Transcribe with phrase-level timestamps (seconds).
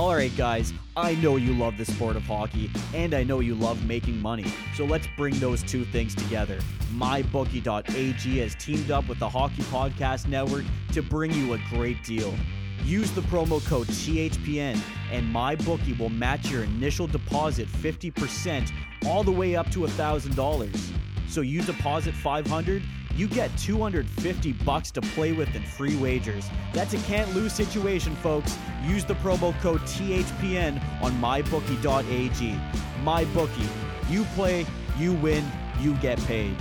[0.00, 3.54] All right, guys, I know you love the sport of hockey, and I know you
[3.54, 4.46] love making money.
[4.74, 6.58] So let's bring those two things together.
[6.94, 12.34] MyBookie.ag has teamed up with the Hockey Podcast Network to bring you a great deal.
[12.82, 14.80] Use the promo code THPN,
[15.12, 18.72] and MyBookie will match your initial deposit 50%
[19.04, 20.92] all the way up to $1,000.
[21.30, 22.82] So you deposit 500
[23.16, 26.48] you get 250 bucks to play with in free wagers.
[26.72, 28.56] That's a can't lose situation, folks.
[28.84, 32.60] Use the promo code THPN on mybookie.ag.
[33.04, 33.68] MyBookie.
[34.08, 34.66] You play,
[34.98, 35.44] you win,
[35.80, 36.56] you get paid.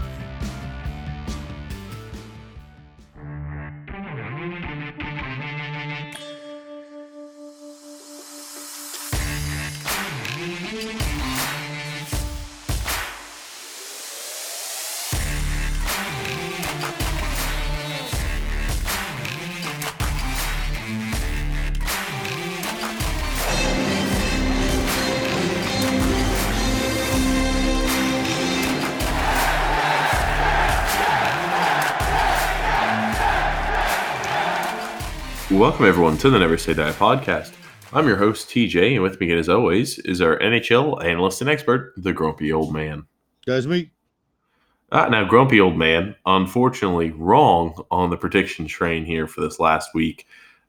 [35.59, 37.53] Welcome, everyone, to the Never Say Die podcast.
[37.91, 41.91] I'm your host, TJ, and with me, as always, is our NHL analyst and expert,
[41.97, 43.05] the Grumpy Old Man.
[43.45, 43.91] Guys, me.
[44.89, 49.93] Uh, now, Grumpy Old Man, unfortunately, wrong on the prediction train here for this last
[49.93, 50.27] week.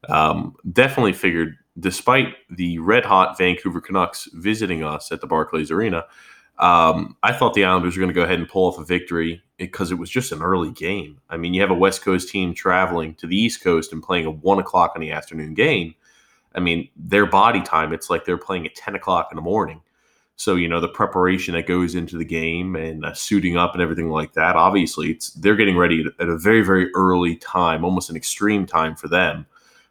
[0.09, 6.05] Um, definitely figured, despite the red hot Vancouver Canucks visiting us at the Barclays Arena,
[6.59, 9.41] um, I thought the Islanders were going to go ahead and pull off a victory
[9.67, 11.21] because it was just an early game.
[11.29, 14.27] I mean, you have a West Coast team traveling to the East Coast and playing
[14.27, 15.95] a one o'clock in the afternoon game.
[16.55, 19.83] I mean, their body time, it's like they're playing at 10 o'clock in the morning.
[20.37, 23.83] So, you know, the preparation that goes into the game and uh, suiting up and
[23.83, 28.09] everything like that, obviously, it's they're getting ready at a very, very early time, almost
[28.09, 29.47] an extreme time for them,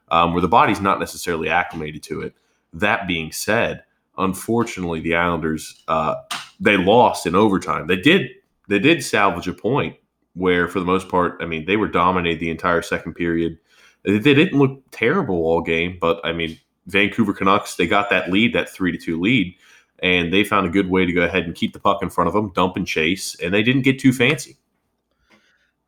[0.09, 2.33] um, where the body's not necessarily acclimated to it.
[2.73, 3.83] That being said,
[4.17, 6.15] unfortunately, the Islanders, uh,
[6.59, 7.85] they lost in overtime.
[7.85, 8.31] They did
[8.69, 9.97] they did salvage a point
[10.35, 13.57] where, for the most part, I mean, they were dominated the entire second period.
[14.05, 16.57] They didn't look terrible all game, but I mean,
[16.87, 19.53] Vancouver Canucks they got that lead, that three to two lead,
[20.01, 22.29] and they found a good way to go ahead and keep the puck in front
[22.29, 24.55] of them, dump and chase, and they didn't get too fancy.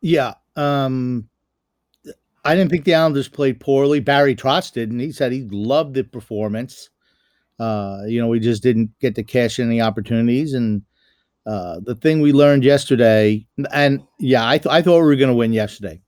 [0.00, 1.28] Yeah, um,
[2.44, 4.00] I didn't think the Islanders played poorly.
[4.00, 6.90] Barry Trotz did, and he said he loved the performance.
[7.58, 10.52] Uh, you know, we just didn't get to cash any opportunities.
[10.52, 10.82] And
[11.46, 15.30] uh, the thing we learned yesterday, and yeah, I, th- I thought we were going
[15.30, 16.00] to win yesterday.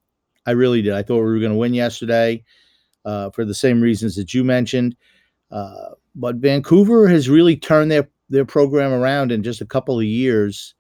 [0.47, 0.93] I really did.
[0.93, 2.45] I thought we were going to win yesterday
[3.05, 4.97] uh, for the same reasons that you mentioned.
[5.51, 10.05] Uh, but Vancouver has really turned their their program around in just a couple of
[10.05, 10.75] years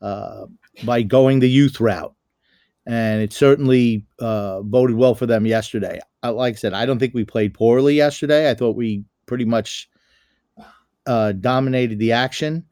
[0.00, 0.44] uh,
[0.84, 2.14] by going the youth route,
[2.86, 5.98] and it certainly uh, boded well for them yesterday.
[6.22, 8.50] like I said, I don't think we played poorly yesterday.
[8.50, 9.88] I thought we pretty much
[11.06, 12.64] uh, dominated the action.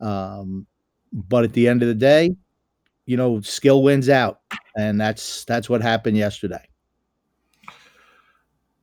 [0.00, 0.66] Um,
[1.12, 2.36] but at the end of the day,
[3.06, 4.40] you know, skill wins out,
[4.76, 6.68] and that's that's what happened yesterday.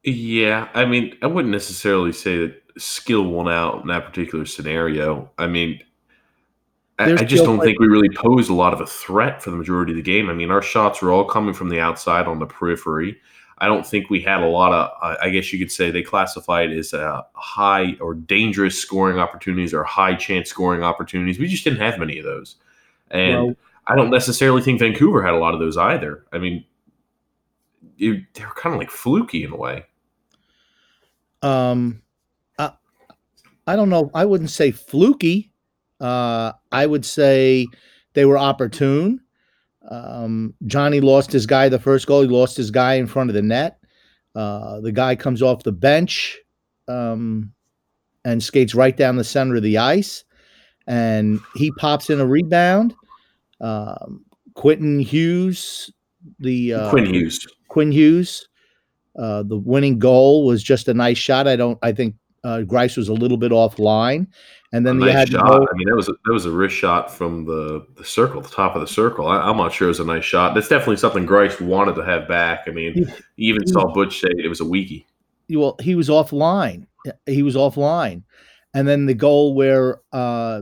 [0.03, 5.31] Yeah, I mean, I wouldn't necessarily say that skill won out in that particular scenario.
[5.37, 5.79] I mean,
[6.99, 9.57] I, I, just don't think we really posed a lot of a threat for the
[9.57, 10.29] majority of the game.
[10.29, 13.17] I mean, our shots were all coming from the outside on the periphery.
[13.59, 16.01] I don't think we had a lot of, uh, I guess you could say they
[16.01, 21.39] classified as a high or dangerous scoring opportunities or high chance scoring opportunities.
[21.39, 22.57] We just didn't have many of those.
[23.11, 23.55] And well,
[23.87, 26.25] I don't necessarily think Vancouver had a lot of those either.
[26.33, 26.65] I mean,
[27.97, 29.85] it, they were kind of like fluky in a way.
[31.41, 32.01] Um,
[32.59, 32.73] I,
[33.67, 34.11] I don't know.
[34.13, 35.51] I wouldn't say fluky.
[36.01, 37.67] Uh, I would say
[38.13, 39.21] they were opportune.
[39.89, 42.21] Um, Johnny lost his guy the first goal.
[42.21, 43.79] He lost his guy in front of the net.
[44.35, 46.37] Uh, the guy comes off the bench
[46.87, 47.51] um,
[48.25, 50.23] and skates right down the center of the ice,
[50.87, 52.93] and he pops in a rebound.
[53.61, 55.91] Um, Quentin Hughes,
[56.39, 58.47] the uh, Quinn Hughes, Quinn Hughes,
[59.17, 61.47] uh, the winning goal was just a nice shot.
[61.47, 61.77] I don't.
[61.81, 62.15] I think
[62.45, 64.27] uh, Greiss was a little bit offline,
[64.71, 65.51] and then nice had shot.
[65.51, 68.49] I mean, that was a, that was a wrist shot from the the circle, the
[68.49, 69.27] top of the circle.
[69.27, 70.53] I, am not sure it was a nice shot.
[70.53, 72.65] That's definitely something Greiss wanted to have back.
[72.67, 72.93] I mean,
[73.35, 75.05] you even saw Butch say it was a weakie.
[75.49, 76.85] well, he was offline.
[77.25, 78.21] He was offline,
[78.75, 80.61] and then the goal where uh,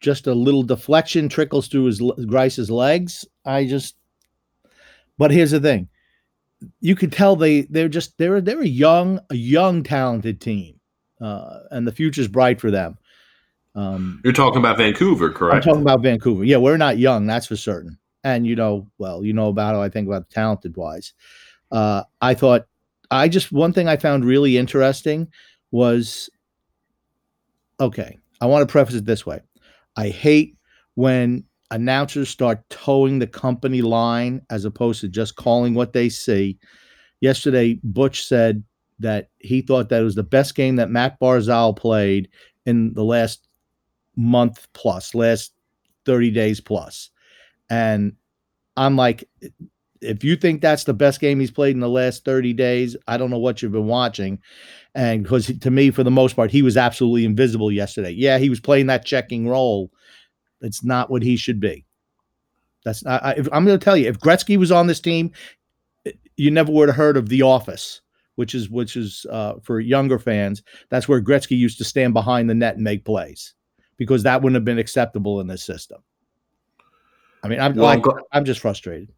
[0.00, 3.24] just a little deflection trickles through his Greiss's legs.
[3.46, 3.96] I just,
[5.16, 5.88] but here's the thing:
[6.80, 10.80] you could tell they they're just they're they're a young a young talented team,
[11.20, 12.98] uh, and the future's bright for them.
[13.74, 15.56] Um, You're talking about Vancouver, correct?
[15.56, 16.44] I'm talking about Vancouver.
[16.44, 17.98] Yeah, we're not young, that's for certain.
[18.22, 21.12] And you know, well, you know about how I think about the talented wise.
[21.70, 22.66] Uh, I thought
[23.10, 25.28] I just one thing I found really interesting
[25.70, 26.30] was
[27.80, 28.18] okay.
[28.40, 29.40] I want to preface it this way:
[29.96, 30.56] I hate
[30.94, 36.58] when announcers start toeing the company line as opposed to just calling what they see.
[37.20, 38.62] Yesterday, Butch said
[38.98, 42.28] that he thought that was the best game that Matt Barzal played
[42.66, 43.48] in the last
[44.16, 45.52] month plus, last
[46.06, 47.10] 30 days plus.
[47.70, 48.14] And
[48.76, 49.28] I'm like,
[50.00, 53.16] if you think that's the best game he's played in the last 30 days, I
[53.16, 54.38] don't know what you've been watching.
[54.94, 58.10] And because to me, for the most part, he was absolutely invisible yesterday.
[58.10, 59.90] Yeah, he was playing that checking role.
[60.60, 61.84] It's not what he should be.
[62.84, 65.32] That's I, am going to tell you, if Gretzky was on this team,
[66.36, 68.02] you never would have heard of The Office,
[68.36, 70.62] which is which is uh, for younger fans.
[70.88, 73.54] That's where Gretzky used to stand behind the net and make plays
[73.96, 76.02] because that wouldn't have been acceptable in this system.
[77.42, 79.12] I mean, I'm well, like, I'm, I'm just frustrated.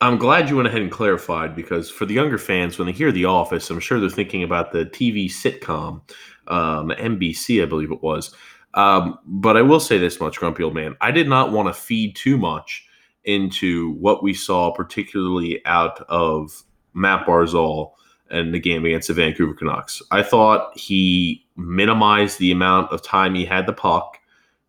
[0.00, 3.10] I'm glad you went ahead and clarified because for the younger fans, when they hear
[3.10, 6.02] The Office, I'm sure they're thinking about the TV sitcom,
[6.48, 8.34] um, NBC, I believe it was.
[8.74, 10.96] Um, but I will say this much, Grumpy Old Man.
[11.00, 12.86] I did not want to feed too much
[13.24, 16.62] into what we saw, particularly out of
[16.92, 17.92] Matt Barzal
[18.30, 20.02] and the game against the Vancouver Canucks.
[20.10, 24.18] I thought he minimized the amount of time he had the puck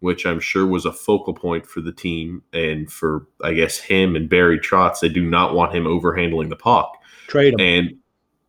[0.06, 4.16] which I'm sure was a focal point for the team and for I guess him
[4.16, 5.00] and Barry Trotz.
[5.00, 6.96] They do not want him overhandling the puck.
[7.28, 7.60] Trade him.
[7.60, 7.98] And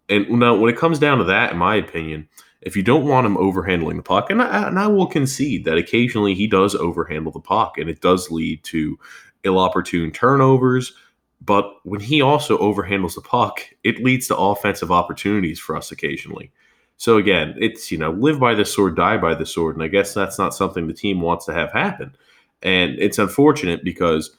[0.09, 2.29] and now when it comes down to that, in my opinion,
[2.61, 5.79] if you don't want him overhandling the puck, and I, and I will concede that
[5.79, 8.99] occasionally he does overhandle the puck, and it does lead to
[9.45, 10.93] ill opportune turnovers.
[11.41, 16.51] But when he also overhandles the puck, it leads to offensive opportunities for us occasionally.
[16.97, 19.89] So again, it's you know live by the sword, die by the sword, and I
[19.89, 22.17] guess that's not something the team wants to have happen.
[22.63, 24.37] And it's unfortunate because,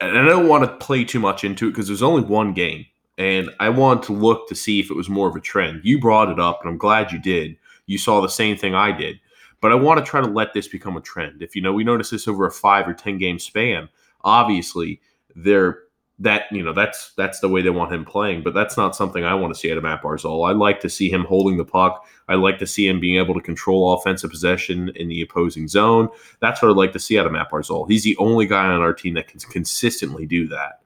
[0.00, 2.86] and I don't want to play too much into it because there's only one game,
[3.18, 5.80] and I want to look to see if it was more of a trend.
[5.82, 7.56] You brought it up, and I'm glad you did.
[7.86, 9.18] You saw the same thing I did,
[9.60, 11.42] but I want to try to let this become a trend.
[11.42, 13.88] If you know, we notice this over a five or ten game span.
[14.22, 15.00] Obviously,
[15.34, 15.84] they're
[16.20, 19.24] that you know that's that's the way they want him playing but that's not something
[19.24, 20.48] i want to see out of matt barzal.
[20.48, 22.06] I like to see him holding the puck.
[22.28, 26.08] I like to see him being able to control offensive possession in the opposing zone.
[26.40, 27.90] That's what i'd like to see out of matt barzal.
[27.90, 30.80] He's the only guy on our team that can consistently do that.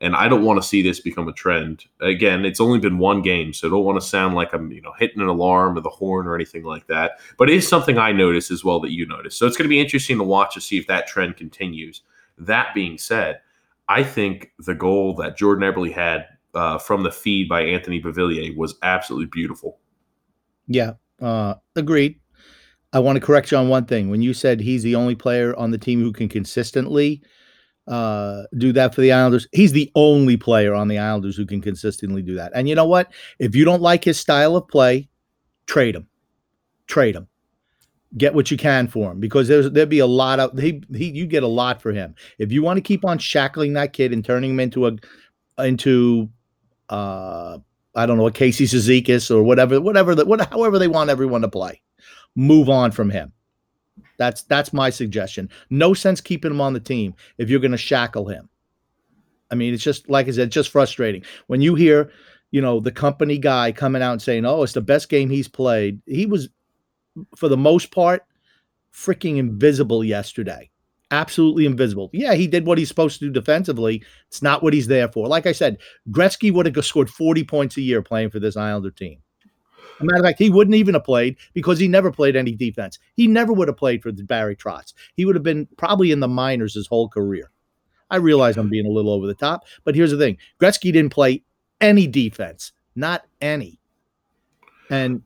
[0.00, 1.84] And i don't want to see this become a trend.
[2.00, 4.80] Again it's only been one game so i don't want to sound like i'm you
[4.80, 7.98] know hitting an alarm or the horn or anything like that but it is something
[7.98, 9.36] i notice as well that you notice.
[9.36, 12.00] So it's going to be interesting to watch to see if that trend continues.
[12.38, 13.40] That being said
[13.90, 18.56] I think the goal that Jordan Eberle had uh, from the feed by Anthony Beauvillier
[18.56, 19.80] was absolutely beautiful.
[20.68, 22.20] Yeah, uh, agreed.
[22.92, 24.08] I want to correct you on one thing.
[24.08, 27.20] When you said he's the only player on the team who can consistently
[27.88, 31.60] uh, do that for the Islanders, he's the only player on the Islanders who can
[31.60, 32.52] consistently do that.
[32.54, 33.12] And you know what?
[33.40, 35.08] If you don't like his style of play,
[35.66, 36.06] trade him.
[36.86, 37.26] Trade him
[38.16, 41.10] get what you can for him because there's there'd be a lot of he he
[41.10, 42.14] you get a lot for him.
[42.38, 44.92] If you want to keep on shackling that kid and turning him into a
[45.58, 46.28] into
[46.88, 47.58] uh
[47.94, 51.42] I don't know a Casey Cizikas or whatever whatever that what however they want everyone
[51.42, 51.80] to play
[52.34, 53.32] move on from him.
[54.18, 55.48] That's that's my suggestion.
[55.70, 58.48] No sense keeping him on the team if you're going to shackle him.
[59.50, 61.22] I mean it's just like I said just frustrating.
[61.46, 62.10] When you hear
[62.50, 65.46] you know the company guy coming out and saying oh it's the best game he's
[65.46, 66.48] played he was
[67.36, 68.24] for the most part,
[68.92, 70.70] freaking invisible yesterday.
[71.12, 72.08] Absolutely invisible.
[72.12, 74.04] Yeah, he did what he's supposed to do defensively.
[74.28, 75.26] It's not what he's there for.
[75.26, 75.78] Like I said,
[76.10, 79.18] Gretzky would have scored 40 points a year playing for this Islander team.
[80.00, 82.52] As a matter of fact, he wouldn't even have played because he never played any
[82.52, 82.98] defense.
[83.16, 84.94] He never would have played for the Barry Trotz.
[85.16, 87.50] He would have been probably in the minors his whole career.
[88.08, 91.12] I realize I'm being a little over the top, but here's the thing Gretzky didn't
[91.12, 91.42] play
[91.80, 93.79] any defense, not any.
[94.90, 95.22] And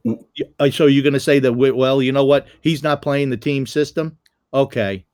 [0.71, 2.47] so you're going to say that, well, you know what?
[2.61, 4.18] He's not playing the team system.
[4.52, 5.06] Okay.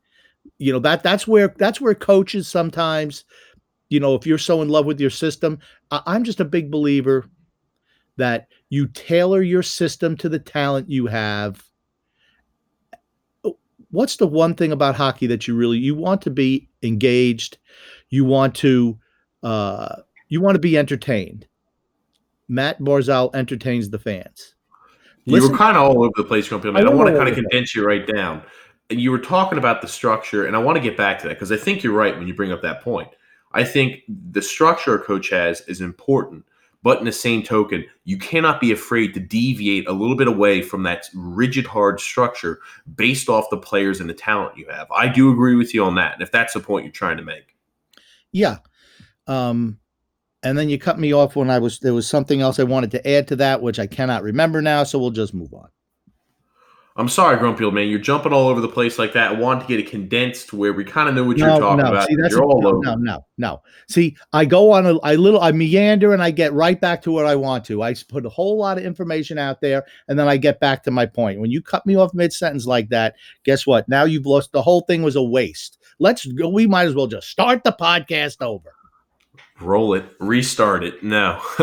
[0.59, 3.25] You know, that that's where that's where coaches sometimes,
[3.89, 5.61] you know, if you're so in love with your system,
[5.93, 7.27] I, I'm just a big believer
[8.17, 11.63] that you tailor your system to the talent you have.
[13.93, 17.59] What's the one thing about hockey that you really you want to be engaged,
[18.09, 18.99] you want to
[19.45, 21.47] uh you want to be entertained
[22.51, 24.57] Matt Barzal entertains the fans.
[25.25, 26.69] Listen, you were kind of all over the place, Grumpy.
[26.69, 28.43] I, I want to kind of condense you right down.
[28.91, 31.35] And you were talking about the structure, and I want to get back to that
[31.35, 33.09] because I think you're right when you bring up that point.
[33.53, 36.45] I think the structure a coach has is important,
[36.83, 40.61] but in the same token, you cannot be afraid to deviate a little bit away
[40.63, 42.61] from that rigid, hard structure
[42.97, 44.91] based off the players and the talent you have.
[44.91, 46.15] I do agree with you on that.
[46.15, 47.57] and If that's the point you're trying to make.
[48.33, 48.59] Yeah.
[49.27, 49.80] Um,
[50.43, 52.91] and then you cut me off when I was there was something else I wanted
[52.93, 54.85] to add to that, which I cannot remember now.
[54.85, 55.69] So we'll just move on.
[56.97, 57.89] I'm sorry, Grumpy old man.
[57.89, 59.31] You're jumping all over the place like that.
[59.31, 61.85] I wanted to get it condensed where we kind of know what no, you're talking
[61.85, 61.91] no.
[61.91, 62.09] about.
[62.09, 62.79] See, that's you're a, all no, over.
[62.83, 63.63] No, no, no.
[63.89, 67.13] See, I go on a I little I meander and I get right back to
[67.13, 67.83] what I want to.
[67.83, 70.91] I put a whole lot of information out there and then I get back to
[70.91, 71.41] my point.
[71.41, 73.89] When you cut me off mid sentence like that, guess what?
[73.89, 75.79] Now you've lost the whole thing was a waste.
[76.01, 76.49] Let's go.
[76.49, 78.75] We might as well just start the podcast over
[79.61, 81.03] roll it, restart it.
[81.03, 81.41] No.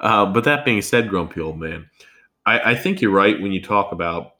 [0.00, 1.88] uh, but that being said, Grumpy Old Man,
[2.46, 4.34] I, I think you're right when you talk about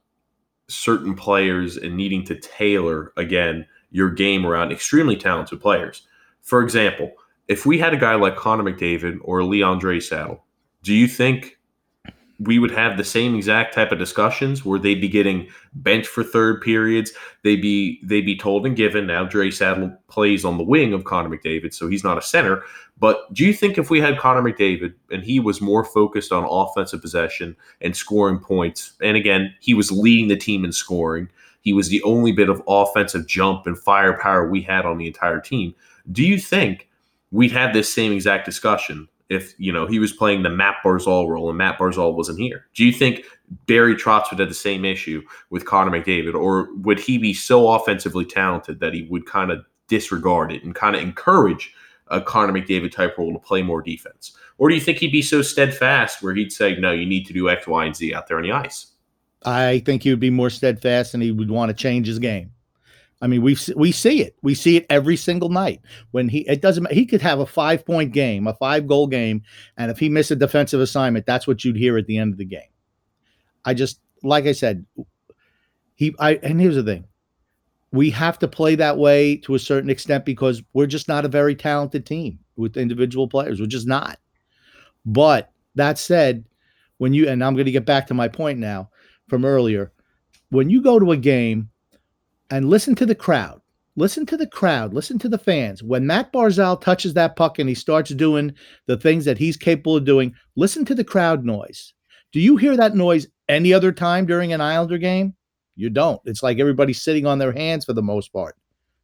[0.69, 6.07] certain players and needing to tailor, again, your game around extremely talented players.
[6.41, 7.13] For example,
[7.49, 10.41] if we had a guy like Connor McDavid or Leon Draisaitl,
[10.83, 11.59] do you think
[12.45, 16.25] we would have the same exact type of discussions where they'd be getting bench for
[16.25, 17.13] third periods.
[17.43, 19.07] They'd be they'd be told and given.
[19.07, 22.63] Now Draisaitl plays on the wing of Connor McDavid, so he's not a center.
[22.99, 26.45] But do you think if we had Connor McDavid and he was more focused on
[26.49, 31.29] offensive possession and scoring points, and again he was leading the team in scoring,
[31.61, 35.41] he was the only bit of offensive jump and firepower we had on the entire
[35.41, 35.75] team.
[36.11, 36.89] Do you think
[37.31, 41.29] we'd have this same exact discussion if you know he was playing the Matt Barzal
[41.29, 42.67] role and Matt Barzal wasn't here?
[42.75, 43.25] Do you think
[43.67, 47.71] Barry Trotz would have the same issue with Connor McDavid, or would he be so
[47.71, 51.75] offensively talented that he would kind of disregard it and kind of encourage
[52.09, 54.37] a Connor McDavid type role to play more defense?
[54.59, 57.33] Or do you think he'd be so steadfast where he'd say, no, you need to
[57.33, 58.89] do X, Y, and Z out there on the ice?
[59.45, 62.53] I think he would be more steadfast and he would want to change his game.
[63.23, 64.37] I mean, we we see it.
[64.43, 65.81] We see it every single night.
[66.11, 66.95] When he it doesn't matter.
[66.97, 69.43] he could have a five point game, a five goal game,
[69.77, 72.39] and if he missed a defensive assignment, that's what you'd hear at the end of
[72.39, 72.69] the game.
[73.65, 74.85] I just like I said,
[75.95, 77.05] he I and here's the thing.
[77.93, 81.29] We have to play that way to a certain extent because we're just not a
[81.29, 83.61] very talented team with individual players.
[83.61, 84.19] We're just not.
[85.07, 86.45] But that said,
[86.99, 88.91] when you and I'm going to get back to my point now
[89.29, 89.93] from earlier,
[90.51, 91.71] when you go to a game
[92.53, 93.63] and listen to the crowd.
[93.97, 94.93] Listen to the crowd.
[94.93, 95.83] Listen to the fans.
[95.83, 98.55] When Matt Barzal touches that puck and he starts doing
[98.87, 101.95] the things that he's capable of doing, listen to the crowd noise.
[102.31, 105.35] Do you hear that noise any other time during an Islander game?
[105.77, 106.21] You don't.
[106.27, 108.55] It's like everybody's sitting on their hands for the most part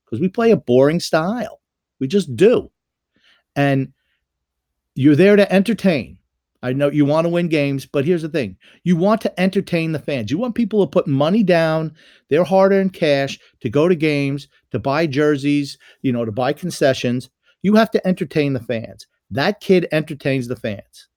[0.04, 1.60] because we play a boring style.
[2.00, 2.70] We just do.
[3.56, 3.94] And
[4.94, 6.18] you're there to entertain.
[6.62, 9.92] I know you want to win games, but here's the thing you want to entertain
[9.92, 10.30] the fans.
[10.30, 11.94] You want people to put money down,
[12.30, 16.52] their hard earned cash to go to games, to buy jerseys, you know, to buy
[16.52, 17.30] concessions.
[17.62, 19.06] You have to entertain the fans.
[19.30, 21.08] That kid entertains the fans.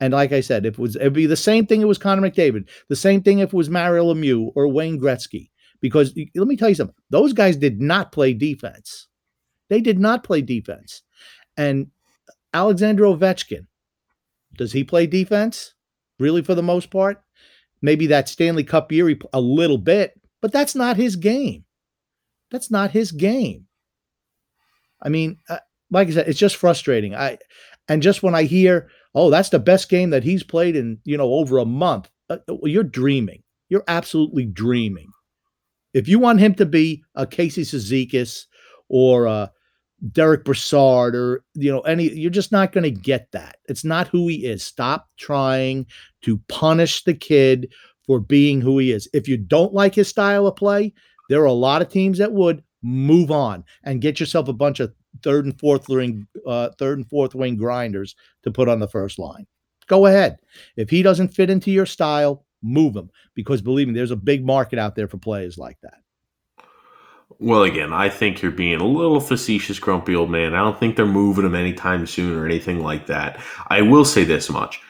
[0.00, 2.68] And like I said, it was it'd be the same thing it was Connor McDavid,
[2.88, 5.50] the same thing if it was Mario Lemieux or Wayne Gretzky.
[5.80, 9.08] Because let me tell you something, those guys did not play defense.
[9.68, 11.02] They did not play defense.
[11.56, 11.88] And
[12.54, 13.66] Alexander Ovechkin,
[14.56, 15.74] does he play defense?
[16.18, 17.22] Really, for the most part?
[17.80, 21.64] Maybe that Stanley Cup year, a little bit, but that's not his game.
[22.50, 23.66] That's not his game.
[25.02, 25.58] I mean, uh,
[25.90, 27.14] like I said, it's just frustrating.
[27.14, 27.38] I
[27.88, 31.16] and just when I hear, oh, that's the best game that he's played in, you
[31.16, 32.08] know, over a month.
[32.30, 33.42] Uh, well, you're dreaming.
[33.68, 35.10] You're absolutely dreaming.
[35.92, 38.44] If you want him to be a Casey Cizikas
[38.88, 39.50] or a
[40.10, 43.56] Derek Brassard or you know any you're just not going to get that.
[43.66, 44.64] It's not who he is.
[44.64, 45.86] Stop trying
[46.22, 47.72] to punish the kid
[48.06, 49.08] for being who he is.
[49.12, 50.92] If you don't like his style of play,
[51.28, 54.80] there are a lot of teams that would move on and get yourself a bunch
[54.80, 54.92] of
[55.22, 55.86] third and fourth
[56.46, 59.46] uh, third and fourth wing grinders to put on the first line.
[59.86, 60.38] Go ahead.
[60.76, 64.44] If he doesn't fit into your style, move him because believe me, there's a big
[64.44, 66.01] market out there for players like that.
[67.42, 70.54] Well, again, I think you're being a little facetious, grumpy old man.
[70.54, 73.40] I don't think they're moving him anytime soon or anything like that.
[73.66, 74.80] I will say this much.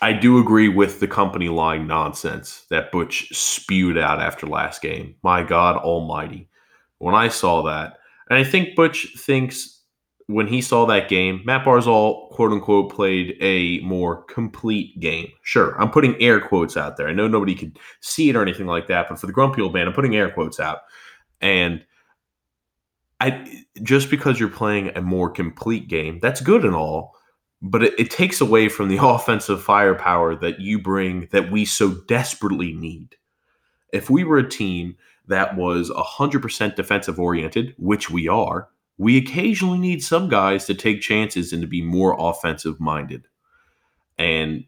[0.00, 5.14] I do agree with the company line nonsense that Butch spewed out after last game.
[5.22, 6.48] My God Almighty.
[6.96, 7.98] When I saw that,
[8.30, 9.79] and I think Butch thinks
[10.30, 15.28] when he saw that game, Matt Barzal, quote unquote, played a more complete game.
[15.42, 17.08] Sure, I'm putting air quotes out there.
[17.08, 19.74] I know nobody could see it or anything like that, but for the grumpy old
[19.74, 20.78] man, I'm putting air quotes out.
[21.40, 21.84] And
[23.20, 27.14] I just because you're playing a more complete game, that's good and all.
[27.62, 31.90] but it, it takes away from the offensive firepower that you bring that we so
[32.08, 33.16] desperately need.
[33.92, 34.96] If we were a team
[35.26, 38.68] that was 100% defensive oriented, which we are,
[39.00, 43.26] we occasionally need some guys to take chances and to be more offensive minded.
[44.18, 44.64] And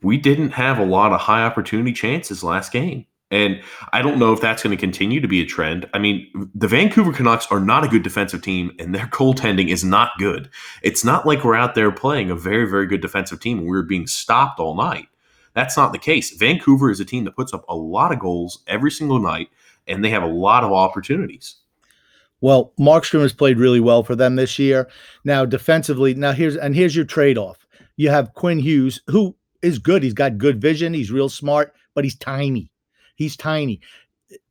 [0.00, 3.04] we didn't have a lot of high opportunity chances last game.
[3.30, 3.60] And
[3.92, 5.86] I don't know if that's going to continue to be a trend.
[5.92, 9.84] I mean, the Vancouver Canucks are not a good defensive team, and their goaltending is
[9.84, 10.48] not good.
[10.82, 13.76] It's not like we're out there playing a very, very good defensive team and we
[13.76, 15.08] are being stopped all night.
[15.52, 16.30] That's not the case.
[16.30, 19.50] Vancouver is a team that puts up a lot of goals every single night,
[19.86, 21.56] and they have a lot of opportunities.
[22.44, 24.86] Well, Markstrom has played really well for them this year.
[25.24, 27.56] Now, defensively, now here's and here's your trade-off.
[27.96, 30.02] You have Quinn Hughes, who is good.
[30.02, 30.92] He's got good vision.
[30.92, 32.70] He's real smart, but he's tiny.
[33.16, 33.80] He's tiny.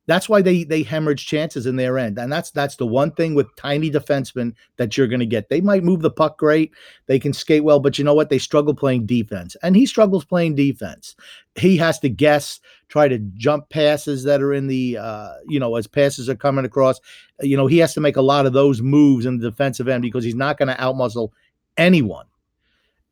[0.06, 3.34] That's why they they hemorrhage chances in their end, and that's that's the one thing
[3.34, 5.48] with tiny defensemen that you're going to get.
[5.48, 6.72] They might move the puck great,
[7.06, 8.28] they can skate well, but you know what?
[8.28, 11.16] They struggle playing defense, and he struggles playing defense.
[11.54, 15.76] He has to guess, try to jump passes that are in the uh, you know
[15.76, 17.00] as passes are coming across.
[17.40, 20.02] You know he has to make a lot of those moves in the defensive end
[20.02, 21.30] because he's not going to outmuscle
[21.76, 22.26] anyone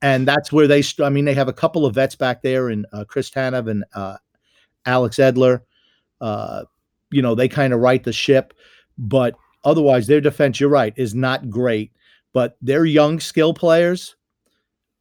[0.02, 0.82] and that's where they.
[1.00, 3.84] I mean, they have a couple of vets back there, and uh, Chris Tanev and
[3.94, 4.16] uh,
[4.84, 5.62] Alex Edler.
[6.20, 6.64] Uh,
[7.12, 8.54] you know, they kind of right the ship,
[8.98, 11.92] but otherwise, their defense, you're right, is not great.
[12.32, 14.16] But their young skill players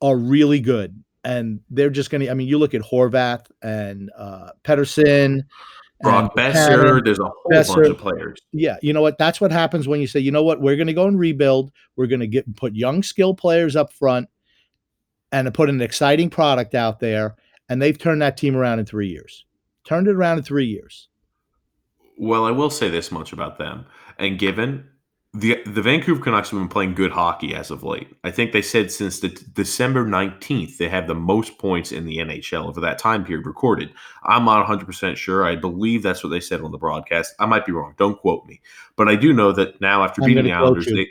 [0.02, 2.30] are really good, and they're just going to.
[2.30, 5.44] I mean, you look at Horvat and uh, Pettersson.
[6.02, 7.76] Brock Boeser, there's a whole Boeser.
[7.76, 8.40] bunch of players.
[8.52, 9.18] Yeah, you know what?
[9.18, 11.72] That's what happens when you say, you know what, we're going to go and rebuild.
[11.96, 14.28] We're going to get put young skill players up front,
[15.32, 17.36] and put an exciting product out there.
[17.70, 19.46] And they've turned that team around in three years.
[19.86, 21.08] Turned it around in three years.
[22.22, 23.86] Well, I will say this much about them.
[24.20, 24.88] And given
[25.34, 28.16] the the Vancouver Canucks have been playing good hockey as of late.
[28.24, 32.18] I think they said since the December 19th they have the most points in the
[32.18, 33.92] NHL over that time period recorded.
[34.24, 35.46] I'm not 100% sure.
[35.46, 37.34] I believe that's what they said on the broadcast.
[37.40, 37.96] I might be wrong.
[37.98, 38.62] Don't quote me.
[38.98, 41.08] But I do know that now after beating the Islanders, they,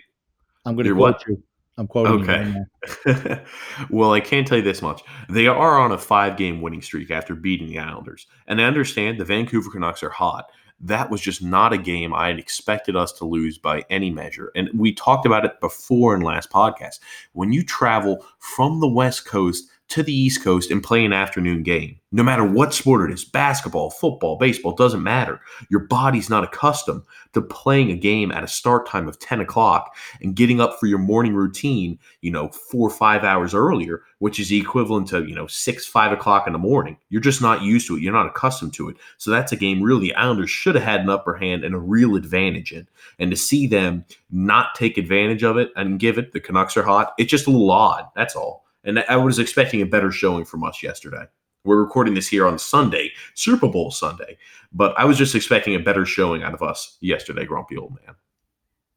[0.64, 1.26] I'm going to quote what?
[1.26, 1.42] you.
[1.76, 2.66] I'm quoting.
[3.08, 3.42] Okay.
[3.90, 7.34] well, I can tell you this much: they are on a five-game winning streak after
[7.34, 10.50] beating the Islanders, and I understand the Vancouver Canucks are hot.
[10.80, 14.50] That was just not a game I had expected us to lose by any measure.
[14.54, 17.00] And we talked about it before in last podcast.
[17.32, 21.62] When you travel from the West Coast to the East Coast and play an afternoon
[21.62, 21.98] game.
[22.12, 25.40] No matter what sport it is basketball, football, baseball, doesn't matter.
[25.68, 27.02] Your body's not accustomed
[27.34, 30.86] to playing a game at a start time of 10 o'clock and getting up for
[30.86, 35.34] your morning routine, you know, four or five hours earlier, which is equivalent to, you
[35.34, 36.96] know, six, five o'clock in the morning.
[37.10, 38.02] You're just not used to it.
[38.02, 38.96] You're not accustomed to it.
[39.18, 41.78] So that's a game really the Islanders should have had an upper hand and a
[41.78, 42.86] real advantage in.
[43.18, 46.82] And to see them not take advantage of it and give it, the Canucks are
[46.82, 48.08] hot, it's just a little odd.
[48.14, 48.64] That's all.
[48.84, 51.24] And I was expecting a better showing from us yesterday.
[51.64, 54.38] We're recording this here on Sunday, Super Bowl Sunday,
[54.72, 58.14] but I was just expecting a better showing out of us yesterday, grumpy old man.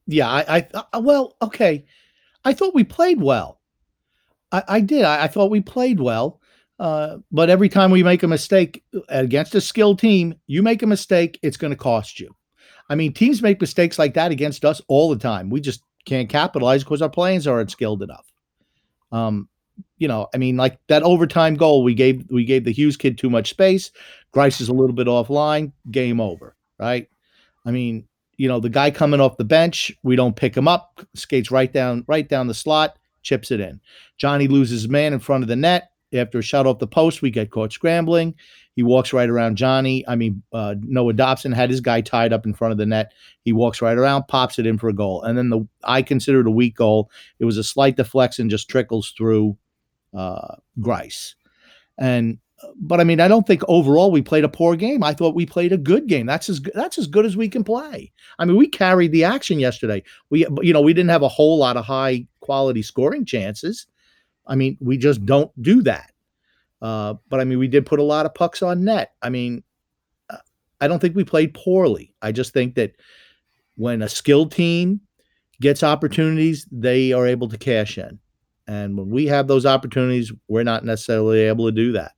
[0.07, 1.85] Yeah, I, I uh, well, okay.
[2.45, 3.59] I thought we played well.
[4.51, 5.03] I, I did.
[5.03, 6.39] I, I, thought we played well.
[6.79, 10.87] Uh, but every time we make a mistake against a skilled team, you make a
[10.87, 12.33] mistake, it's going to cost you.
[12.89, 15.49] I mean, teams make mistakes like that against us all the time.
[15.49, 18.25] We just can't capitalize because our players aren't skilled enough.
[19.11, 19.47] Um,
[19.97, 23.17] you know, I mean, like that overtime goal, we gave we gave the Hughes kid
[23.17, 23.91] too much space.
[24.33, 25.71] Greiss is a little bit offline.
[25.91, 27.07] Game over, right?
[27.65, 28.07] I mean,
[28.37, 31.05] you know, the guy coming off the bench, we don't pick him up.
[31.15, 33.79] Skates right down, right down the slot, chips it in.
[34.17, 37.21] Johnny loses man in front of the net after a shot off the post.
[37.21, 38.35] We get caught scrambling.
[38.75, 40.03] He walks right around Johnny.
[40.07, 43.13] I mean, uh, Noah Dobson had his guy tied up in front of the net.
[43.43, 45.21] He walks right around, pops it in for a goal.
[45.21, 47.11] And then the I consider it a weak goal.
[47.39, 49.57] It was a slight deflection, just trickles through
[50.13, 51.35] uh, Greiss.
[51.97, 52.39] And
[52.77, 55.03] but I mean, I don't think overall we played a poor game.
[55.03, 56.25] I thought we played a good game.
[56.25, 58.11] That's as that's as good as we can play.
[58.39, 60.03] I mean, we carried the action yesterday.
[60.29, 63.87] We you know we didn't have a whole lot of high quality scoring chances.
[64.47, 66.11] I mean, we just don't do that.
[66.81, 69.13] Uh, but I mean, we did put a lot of pucks on net.
[69.21, 69.63] I mean,
[70.83, 72.13] I don't think we played poorly.
[72.21, 72.91] I just think that
[73.75, 74.99] when a skilled team
[75.61, 78.19] gets opportunities, they are able to cash in.
[78.67, 82.13] And when we have those opportunities, we're not necessarily able to do that.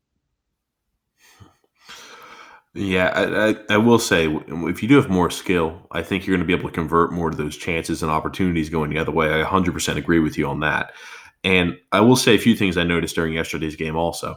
[2.75, 6.35] Yeah, I, I, I, will say if you do have more skill, I think you're
[6.35, 9.13] going to be able to convert more to those chances and opportunities going the other
[9.13, 9.41] way.
[9.41, 10.91] I 100% agree with you on that.
[11.45, 14.35] And I will say a few things I noticed during yesterday's game also.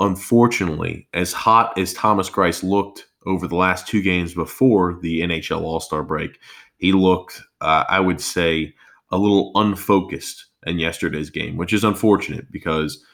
[0.00, 5.60] Unfortunately, as hot as Thomas Greiss looked over the last two games before the NHL
[5.60, 6.40] All Star break,
[6.78, 8.74] he looked, uh, I would say,
[9.12, 13.04] a little unfocused in yesterday's game, which is unfortunate because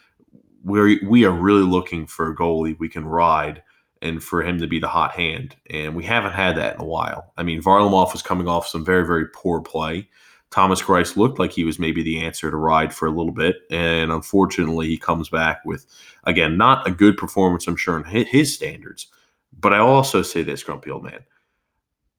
[0.64, 3.62] we we are really looking for a goalie we can ride
[4.04, 5.56] and for him to be the hot hand.
[5.70, 7.32] And we haven't had that in a while.
[7.36, 10.08] I mean, Varlamov was coming off some very, very poor play.
[10.50, 13.56] Thomas Greiss looked like he was maybe the answer to ride for a little bit.
[13.70, 15.86] And unfortunately, he comes back with,
[16.24, 19.08] again, not a good performance, I'm sure, in his standards.
[19.58, 21.24] But I also say this, grumpy old man.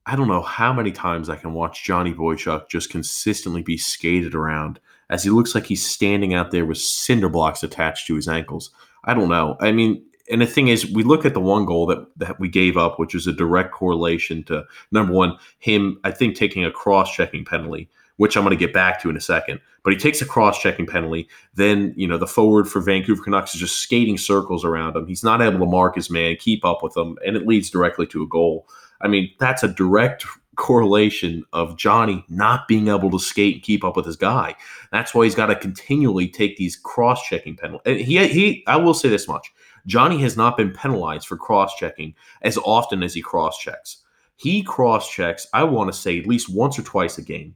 [0.06, 4.36] I don't know how many times I can watch Johnny Boychuk just consistently be skated
[4.36, 4.78] around
[5.10, 8.70] as he looks like he's standing out there with cinder blocks attached to his ankles.
[9.04, 9.56] I don't know.
[9.60, 12.48] I mean, and the thing is, we look at the one goal that, that we
[12.48, 16.70] gave up, which is a direct correlation to number one, him, I think, taking a
[16.70, 19.60] cross checking penalty, which I'm going to get back to in a second.
[19.82, 21.28] But he takes a cross checking penalty.
[21.54, 25.06] Then, you know, the forward for Vancouver Canucks is just skating circles around him.
[25.06, 28.06] He's not able to mark his man, keep up with him, and it leads directly
[28.08, 28.68] to a goal.
[29.00, 30.24] I mean, that's a direct
[30.56, 34.54] correlation of Johnny not being able to skate and keep up with his guy.
[34.90, 38.06] That's why he's got to continually take these cross checking penalties.
[38.06, 39.52] He, he, I will say this much
[39.86, 43.98] Johnny has not been penalized for cross checking as often as he cross checks.
[44.36, 47.54] He cross checks, I want to say, at least once or twice a game.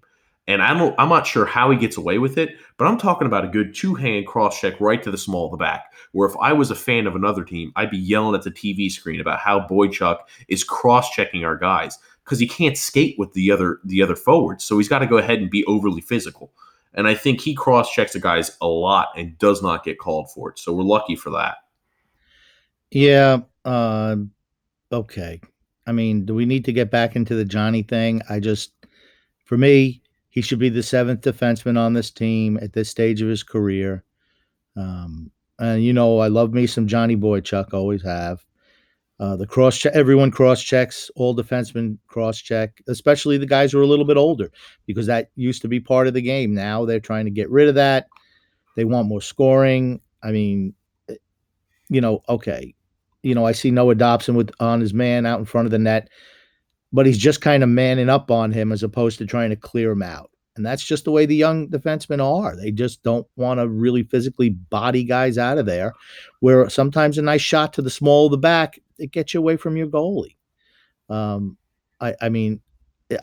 [0.51, 3.45] And I'm, I'm not sure how he gets away with it, but I'm talking about
[3.45, 5.93] a good two hand cross check right to the small of the back.
[6.13, 8.91] Where if I was a fan of another team, I'd be yelling at the TV
[8.91, 13.51] screen about how Boychuk is cross checking our guys because he can't skate with the
[13.53, 14.65] other the other forwards.
[14.65, 16.53] So he's got to go ahead and be overly physical.
[16.95, 20.31] And I think he cross checks the guys a lot and does not get called
[20.33, 20.59] for it.
[20.59, 21.59] So we're lucky for that.
[22.91, 23.39] Yeah.
[23.65, 24.17] Uh,
[24.91, 25.41] okay.
[25.87, 28.23] I mean, do we need to get back into the Johnny thing?
[28.29, 28.73] I just,
[29.45, 33.29] for me, he should be the seventh defenseman on this team at this stage of
[33.29, 34.05] his career.
[34.77, 38.45] Um, and you know, I love me some Johnny Boychuk, always have.
[39.19, 43.79] Uh, the cross check, everyone cross checks, all defensemen cross check, especially the guys who
[43.79, 44.51] are a little bit older,
[44.87, 46.55] because that used to be part of the game.
[46.55, 48.07] Now they're trying to get rid of that.
[48.77, 50.01] They want more scoring.
[50.23, 50.73] I mean,
[51.11, 51.17] eh,
[51.91, 52.75] you know, okay,
[53.23, 55.79] you know, I see Noah Dobson with on his man out in front of the
[55.79, 56.09] net,
[56.93, 59.93] but he's just kind of manning up on him as opposed to trying to clear
[59.93, 60.31] him out.
[60.57, 62.57] And that's just the way the young defensemen are.
[62.57, 65.95] They just don't want to really physically body guys out of there.
[66.41, 69.57] Where sometimes a nice shot to the small of the back, it gets you away
[69.57, 70.37] from your goalie.
[71.09, 71.57] Um,
[72.01, 72.61] I, I mean,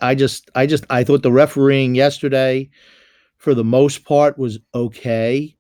[0.02, 2.70] I just, I just, I thought the refereeing yesterday,
[3.38, 5.56] for the most part, was okay,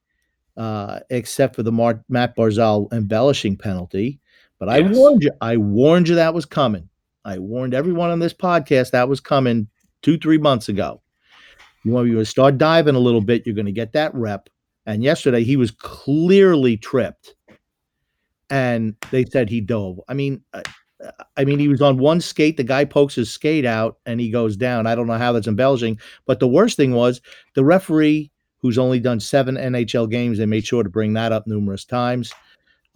[0.55, 4.19] uh, except for the Mar- Matt Barzal embellishing penalty.
[4.57, 5.31] But I warned you.
[5.41, 6.89] I warned you that was coming.
[7.27, 9.67] I warned everyone on this podcast that was coming
[10.01, 11.01] two, three months ago.
[11.83, 14.49] You want you to start diving a little bit, you're going to get that rep.
[14.85, 17.35] And yesterday he was clearly tripped,
[18.49, 19.99] and they said he dove.
[20.07, 20.61] I mean, uh,
[21.35, 22.55] I mean, he was on one skate.
[22.55, 24.87] The guy pokes his skate out, and he goes down.
[24.87, 27.19] I don't know how that's embellishing, but the worst thing was
[27.55, 31.45] the referee, who's only done seven NHL games, they made sure to bring that up
[31.45, 32.33] numerous times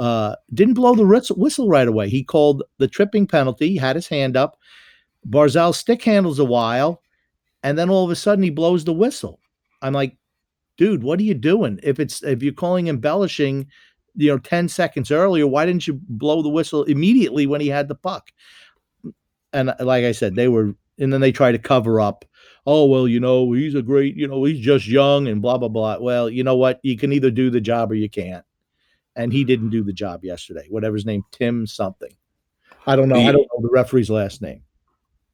[0.02, 2.10] uh, didn't blow the whistle right away.
[2.10, 4.58] He called the tripping penalty, had his hand up.
[5.30, 7.04] Barzal stick handles a while,
[7.62, 9.40] and then all of a sudden he blows the whistle.
[9.84, 10.18] I'm like,
[10.76, 11.80] dude, what are you doing?
[11.84, 13.68] If it's if you're calling embellishing,
[14.16, 17.88] you know, 10 seconds earlier, why didn't you blow the whistle immediately when he had
[17.88, 18.32] the puck?
[19.54, 22.26] And uh, like I said, they were, and then they try to cover up.
[22.66, 25.68] Oh, well, you know, he's a great, you know, he's just young and blah, blah,
[25.68, 26.00] blah.
[26.00, 26.80] Well, you know what?
[26.82, 28.44] You can either do the job or you can't
[29.16, 30.66] and he didn't do the job yesterday.
[30.70, 32.16] Whatever his name, Tim something.
[32.86, 33.16] I don't know.
[33.16, 34.64] I don't know the referee's last name.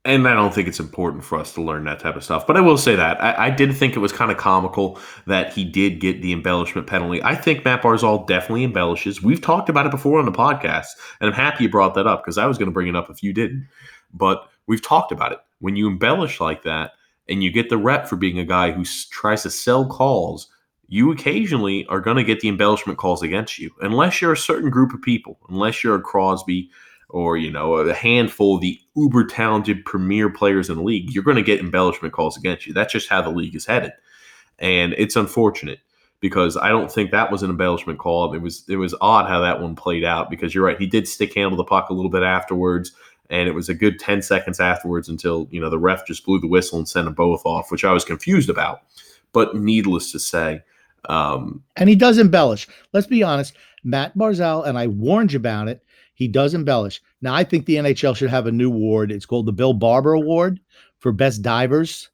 [0.06, 2.48] And I don't think it's important for us to learn that type of stuff.
[2.48, 5.52] But I will say that I, I did think it was kind of comical that
[5.52, 7.22] he did get the embellishment penalty.
[7.22, 9.22] I think Matt Barzal definitely embellishes.
[9.22, 10.88] We've talked about it before on the podcast,
[11.20, 13.10] and I'm happy you brought that up because I was going to bring it up
[13.10, 13.68] if you didn't.
[14.14, 15.40] But we've talked about it.
[15.60, 16.92] When you embellish like that
[17.28, 20.48] and you get the rep for being a guy who tries to sell calls
[20.88, 24.70] you occasionally are going to get the embellishment calls against you, unless you're a certain
[24.70, 26.70] group of people, unless you're a Crosby
[27.10, 31.12] or you know a handful of the uber talented premier players in the league.
[31.12, 32.74] You're going to get embellishment calls against you.
[32.74, 33.92] That's just how the league is headed,
[34.60, 35.80] and it's unfortunate
[36.20, 38.34] because I don't think that was an embellishment call.
[38.34, 40.80] It was it was odd how that one played out because you're right.
[40.80, 42.92] He did stick handle the puck a little bit afterwards,
[43.30, 46.40] and it was a good ten seconds afterwards until you know the ref just blew
[46.40, 48.82] the whistle and sent them both off, which I was confused about.
[49.34, 50.62] But needless to say,
[51.08, 52.68] um, and he does embellish.
[52.94, 53.54] Let's be honest.
[53.84, 57.02] Matt Barzal, and I warned you about it, he does embellish.
[57.22, 59.12] Now, I think the NHL should have a new award.
[59.12, 60.60] It's called the Bill Barber Award
[61.00, 62.10] for best divers.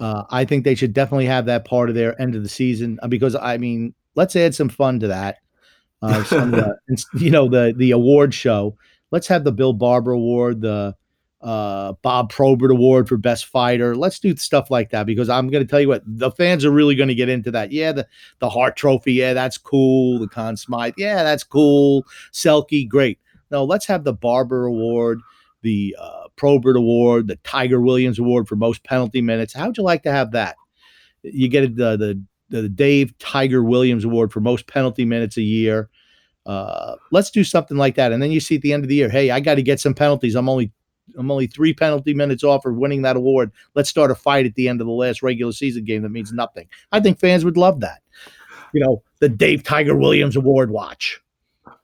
[0.00, 2.98] Uh, I think they should definitely have that part of their end of the season
[3.02, 5.38] uh, because, I mean, let's add some fun to that.
[6.00, 6.54] Uh, some,
[7.14, 8.76] you know, the the award show.
[9.12, 10.96] Let's have the Bill Barber Award, the
[11.42, 13.96] uh, Bob Probert Award for Best Fighter.
[13.96, 16.70] Let's do stuff like that because I'm going to tell you what the fans are
[16.70, 17.72] really going to get into that.
[17.72, 18.06] Yeah, the
[18.38, 20.18] the Hart Trophy, yeah, that's cool.
[20.18, 22.06] The Conn Smythe, yeah, that's cool.
[22.32, 23.18] Selke, great.
[23.50, 25.20] No, let's have the Barber Award,
[25.62, 29.52] the uh, Probert Award, the Tiger Williams Award for most penalty minutes.
[29.52, 30.56] How'd you like to have that?
[31.22, 35.88] You get the the the Dave Tiger Williams Award for most penalty minutes a year.
[36.44, 38.12] Uh, let's do something like that.
[38.12, 39.80] And then you see at the end of the year, hey, I got to get
[39.80, 40.34] some penalties.
[40.34, 40.72] I'm only
[41.16, 43.52] I'm only three penalty minutes off of winning that award.
[43.74, 46.32] Let's start a fight at the end of the last regular season game that means
[46.32, 46.68] nothing.
[46.92, 48.00] I think fans would love that.
[48.72, 51.20] You know, the Dave Tiger Williams Award watch.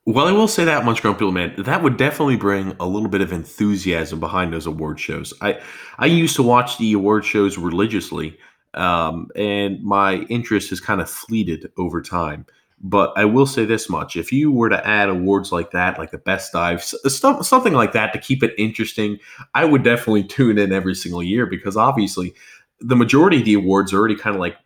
[0.07, 1.55] Well, I will say that much, Grumpy Old Man.
[1.59, 5.35] That would definitely bring a little bit of enthusiasm behind those award shows.
[5.43, 5.61] I
[5.99, 8.39] I used to watch the award shows religiously,
[8.73, 12.47] um, and my interest has kind of fleeted over time.
[12.81, 16.11] But I will say this much: if you were to add awards like that, like
[16.11, 19.19] the best dive, stuff, something like that, to keep it interesting,
[19.55, 22.35] I would definitely tune in every single year because obviously,
[22.81, 24.57] the majority of the awards are already kind of like,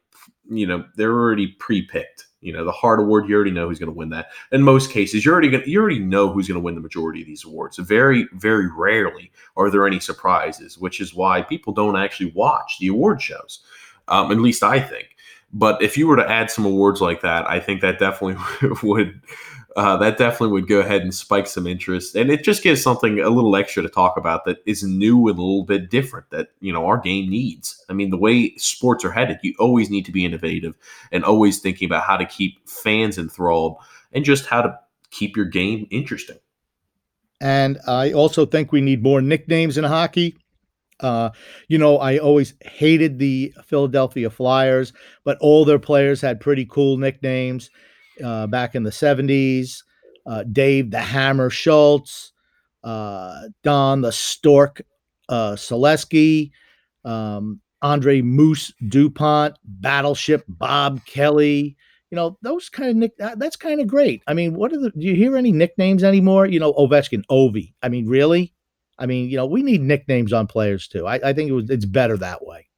[0.51, 2.27] you know, they're already pre-picked.
[2.43, 4.31] You know, the Hart Award, you already know who's going to win that.
[4.51, 7.21] In most cases, you already gonna, you already know who's going to win the majority
[7.21, 7.79] of these awards.
[7.79, 12.89] Very, very rarely are there any surprises, which is why people don't actually watch the
[12.89, 13.61] award shows.
[14.09, 15.12] Um, at least I think.
[15.53, 18.43] But if you were to add some awards like that, I think that definitely
[18.83, 19.21] would
[19.77, 23.21] uh, that definitely would go ahead and spike some interest, and it just gives something
[23.21, 26.49] a little extra to talk about that is new and a little bit different that
[26.61, 27.83] you know our game needs.
[27.89, 30.75] I mean, the way sports are headed, you always need to be innovative
[31.11, 33.77] and always thinking about how to keep fans enthralled
[34.13, 34.79] and just how to
[35.11, 36.39] keep your game interesting.
[37.41, 40.37] And I also think we need more nicknames in hockey.
[41.03, 41.31] Uh,
[41.69, 44.93] you know, I always hated the Philadelphia Flyers,
[45.25, 47.71] but all their players had pretty cool nicknames
[48.25, 49.83] uh, back in the 70s.
[50.25, 52.33] Uh, Dave the Hammer Schultz,
[52.85, 54.81] uh, Don the Stork
[55.29, 56.53] uh, Saleski,
[57.05, 61.77] um, Andre Moose DuPont, Battleship Bob Kelly.
[62.11, 64.23] You know, those kind of nick that's kind of great.
[64.29, 66.47] I mean, what are the do you hear any nicknames anymore?
[66.47, 67.73] You know, Ovechkin, Ovi.
[67.83, 68.53] I mean, really?
[69.03, 71.09] I mean, you know, we need nicknames on players too.
[71.09, 72.69] I, I think it was it's better that way.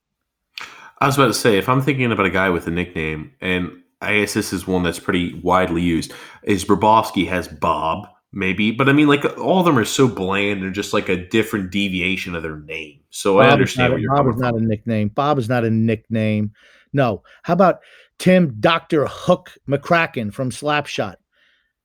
[0.98, 3.70] I was about to say, if I'm thinking about a guy with a nickname, and
[4.00, 8.88] I guess this is one that's pretty widely used, is Bobrovsky has Bob, maybe, but
[8.88, 12.34] I mean, like all of them are so bland; they're just like a different deviation
[12.34, 13.00] of their name.
[13.10, 15.08] So Bob I understand what you're Bob is not a nickname.
[15.08, 16.52] Bob is not a nickname.
[16.94, 17.22] No.
[17.42, 17.80] How about
[18.18, 21.16] Tim Doctor Hook McCracken from Slapshot?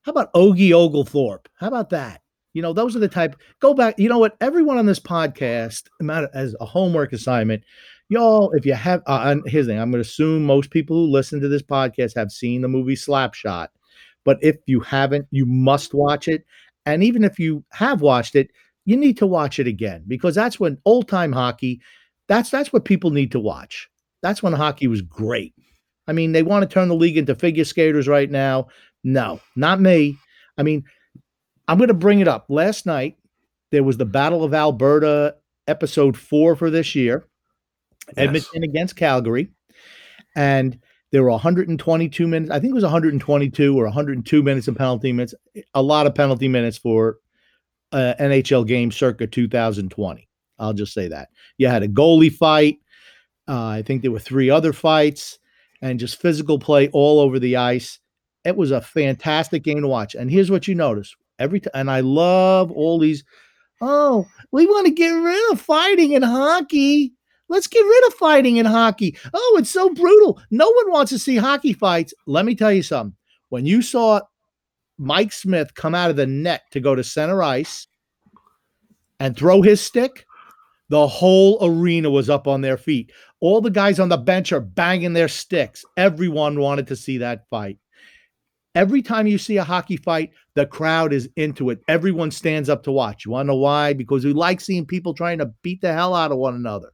[0.03, 1.49] How about Ogie Oglethorpe?
[1.55, 2.21] How about that?
[2.53, 3.35] You know, those are the type.
[3.59, 3.95] Go back.
[3.97, 4.35] You know what?
[4.41, 5.83] Everyone on this podcast,
[6.33, 7.63] as a homework assignment,
[8.09, 11.11] y'all, if you have, uh, here's the thing: I'm going to assume most people who
[11.11, 13.67] listen to this podcast have seen the movie Slapshot.
[14.25, 16.43] But if you haven't, you must watch it.
[16.85, 18.49] And even if you have watched it,
[18.85, 21.81] you need to watch it again because that's when old time hockey.
[22.27, 23.89] That's that's what people need to watch.
[24.21, 25.53] That's when hockey was great.
[26.07, 28.67] I mean, they want to turn the league into figure skaters right now.
[29.03, 30.17] No, not me.
[30.57, 30.83] I mean,
[31.69, 32.47] I'm going to bring it up.
[32.49, 33.17] Last night,
[33.71, 35.35] there was the Battle of Alberta,
[35.67, 37.27] episode four for this year,
[38.07, 38.15] yes.
[38.17, 39.51] Edmonton against Calgary.
[40.35, 40.79] And
[41.11, 42.49] there were 122 minutes.
[42.49, 45.35] I think it was 122 or 102 minutes of penalty minutes.
[45.75, 47.17] A lot of penalty minutes for
[47.91, 50.27] uh, NHL game circa 2020.
[50.57, 51.29] I'll just say that.
[51.59, 52.79] You had a goalie fight.
[53.47, 55.37] Uh, I think there were three other fights
[55.83, 57.99] and just physical play all over the ice.
[58.43, 60.15] It was a fantastic game to watch.
[60.15, 61.71] And here's what you notice every time.
[61.73, 63.23] And I love all these.
[63.81, 67.13] Oh, we want to get rid of fighting in hockey.
[67.47, 69.17] Let's get rid of fighting in hockey.
[69.33, 70.39] Oh, it's so brutal.
[70.51, 72.13] No one wants to see hockey fights.
[72.27, 73.15] Let me tell you something.
[73.49, 74.21] When you saw
[74.99, 77.87] Mike Smith come out of the net to go to center ice
[79.19, 80.25] and throw his stick,
[80.89, 83.11] the whole arena was up on their feet.
[83.39, 85.85] All the guys on the bench are banging their sticks.
[85.97, 87.77] Everyone wanted to see that fight.
[88.79, 91.81] Every time you see a hockey fight, the crowd is into it.
[91.89, 93.25] Everyone stands up to watch.
[93.25, 93.91] You want to know why?
[93.91, 96.93] Because we like seeing people trying to beat the hell out of one another.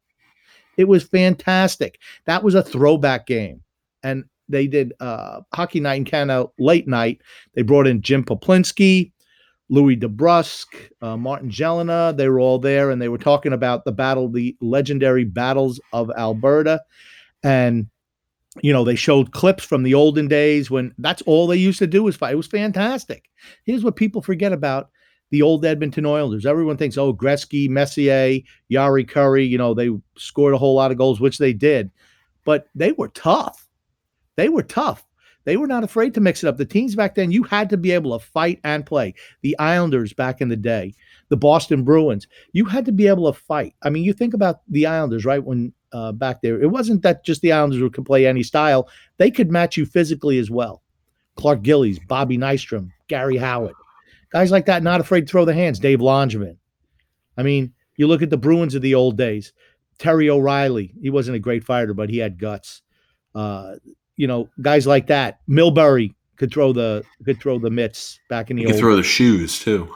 [0.77, 1.99] It was fantastic.
[2.25, 3.61] That was a throwback game.
[4.01, 7.21] And they did uh, Hockey Night in Canada late night.
[7.53, 9.11] They brought in Jim Peplinski,
[9.69, 10.65] Louie DeBrusk,
[11.03, 12.17] uh, Martin Gelinas.
[12.17, 16.09] They were all there and they were talking about the battle, the legendary battles of
[16.17, 16.81] Alberta.
[17.43, 17.89] And
[18.61, 21.87] you know, they showed clips from the olden days when that's all they used to
[21.87, 22.33] do was fight.
[22.33, 23.29] It was fantastic.
[23.65, 24.89] Here's what people forget about
[25.31, 26.45] the old Edmonton Oilers.
[26.45, 28.39] Everyone thinks, oh, Gretzky, Messier,
[28.71, 31.91] Jari Kurri you know, they scored a whole lot of goals, which they did,
[32.45, 33.67] but they were tough.
[34.35, 35.05] They were tough.
[35.45, 36.57] They were not afraid to mix it up.
[36.57, 39.13] The teams back then, you had to be able to fight and play.
[39.41, 40.93] The Islanders back in the day,
[41.29, 43.75] the Boston Bruins, you had to be able to fight.
[43.83, 45.43] I mean, you think about the Islanders, right?
[45.43, 49.31] When uh, back there, it wasn't that just the Islanders could play any style; they
[49.31, 50.81] could match you physically as well.
[51.37, 53.75] Clark Gillies, Bobby Nystrom, Garry Howatt,
[54.29, 55.79] guys like that, not afraid to throw the hands.
[55.79, 56.57] Dave Langevin.
[57.37, 59.53] I mean, you look at the Bruins of the old days.
[59.97, 62.81] Terry O'Reilly, he wasn't a great fighter, but he had guts.
[63.33, 63.75] Uh,
[64.17, 65.39] you know, guys like that.
[65.49, 68.63] Milbury could throw the could throw the mitts back in the.
[68.63, 68.75] Old days.
[68.75, 69.95] He could throw the shoes too.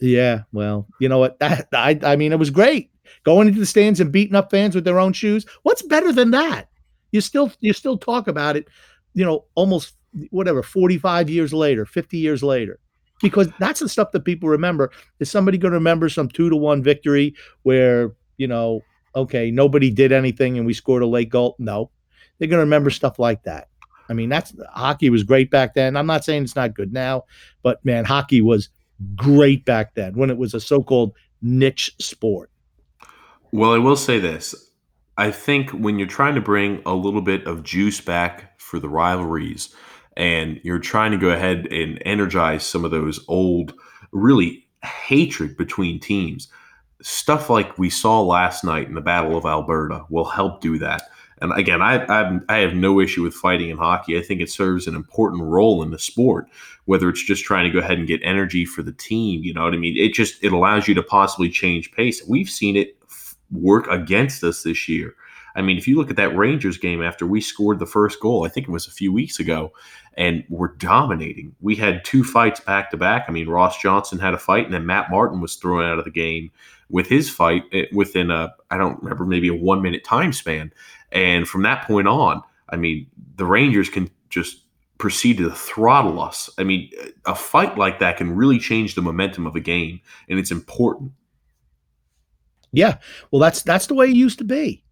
[0.00, 1.38] Yeah, well, you know what?
[1.40, 2.90] That, I I mean, it was great
[3.24, 5.46] going into the stands and beating up fans with their own shoes.
[5.62, 6.68] What's better than that?
[7.12, 8.68] You still you still talk about it,
[9.14, 9.94] you know, almost
[10.30, 12.78] whatever, 45 years later, 50 years later.
[13.22, 14.90] Because that's the stuff that people remember.
[15.20, 18.82] Is somebody going to remember some two to one victory where, you know,
[19.14, 21.56] okay, nobody did anything and we scored a late goal?
[21.58, 21.90] No.
[22.38, 23.68] They're going to remember stuff like that.
[24.08, 25.96] I mean, that's hockey was great back then.
[25.96, 27.24] I'm not saying it's not good now,
[27.62, 28.68] but man, hockey was
[29.14, 32.50] great back then when it was a so-called niche sport.
[33.52, 34.54] Well, I will say this.
[35.16, 38.88] I think when you're trying to bring a little bit of juice back for the
[38.88, 39.74] rivalries
[40.16, 43.74] and you're trying to go ahead and energize some of those old,
[44.12, 46.48] really hatred between teams,
[47.02, 51.02] stuff like we saw last night in the Battle of Alberta will help do that.
[51.40, 54.18] And again, I, I, have no issue with fighting in hockey.
[54.18, 56.48] I think it serves an important role in the sport.
[56.86, 59.64] Whether it's just trying to go ahead and get energy for the team, you know
[59.64, 59.96] what I mean.
[59.98, 62.26] It just it allows you to possibly change pace.
[62.26, 62.95] We've seen it
[63.50, 65.14] work against us this year.
[65.56, 68.44] I mean, if you look at that Rangers game after we scored the first goal,
[68.44, 69.72] I think it was a few weeks ago,
[70.14, 71.56] and we're dominating.
[71.62, 73.24] We had two fights back to back.
[73.26, 76.04] I mean, Ross Johnston had a fight, and then Matt Martin was thrown out of
[76.04, 76.50] the game
[76.90, 80.72] with his fight eh, within a I don't remember maybe a one minute time span.
[81.10, 83.06] And from that point on, I mean,
[83.36, 84.62] the Rangers can just
[84.98, 86.50] proceed to throttle us.
[86.58, 86.90] I mean,
[87.24, 91.12] a fight like that can really change the momentum of a game, and it's important.
[92.72, 92.98] Yeah,
[93.30, 94.82] well, that's that's the way it used to be.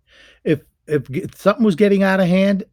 [0.44, 1.06] If if
[1.36, 2.64] something was getting out of hand,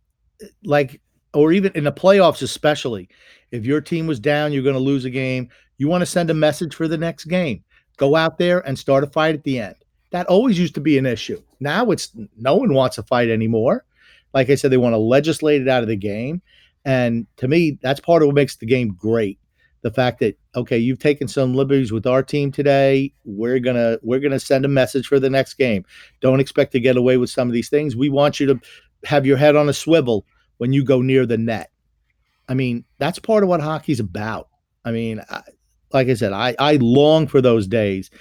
[0.63, 1.01] like
[1.33, 3.09] or even in the playoffs, especially
[3.51, 5.49] if your team was down, you're going to lose a game.
[5.77, 7.63] You want to send a message for the next game.
[7.97, 9.75] Go out there and start a fight at the end.
[10.11, 11.41] That always used to be an issue.
[11.59, 13.85] Now it's no one wants a fight anymore.
[14.33, 16.41] Like I said, they want to legislate it out of the game.
[16.85, 19.39] And to me, that's part of what makes the game great.
[19.81, 23.13] The fact that okay, you've taken some liberties with our team today.
[23.25, 25.85] We're gonna we're gonna send a message for the next game.
[26.19, 27.95] Don't expect to get away with some of these things.
[27.95, 28.59] We want you to
[29.05, 30.25] have your head on a swivel
[30.57, 31.71] when you go near the net.
[32.47, 34.49] I mean, that's part of what hockey's about.
[34.85, 35.41] I mean, I,
[35.91, 38.11] like I said, I I long for those days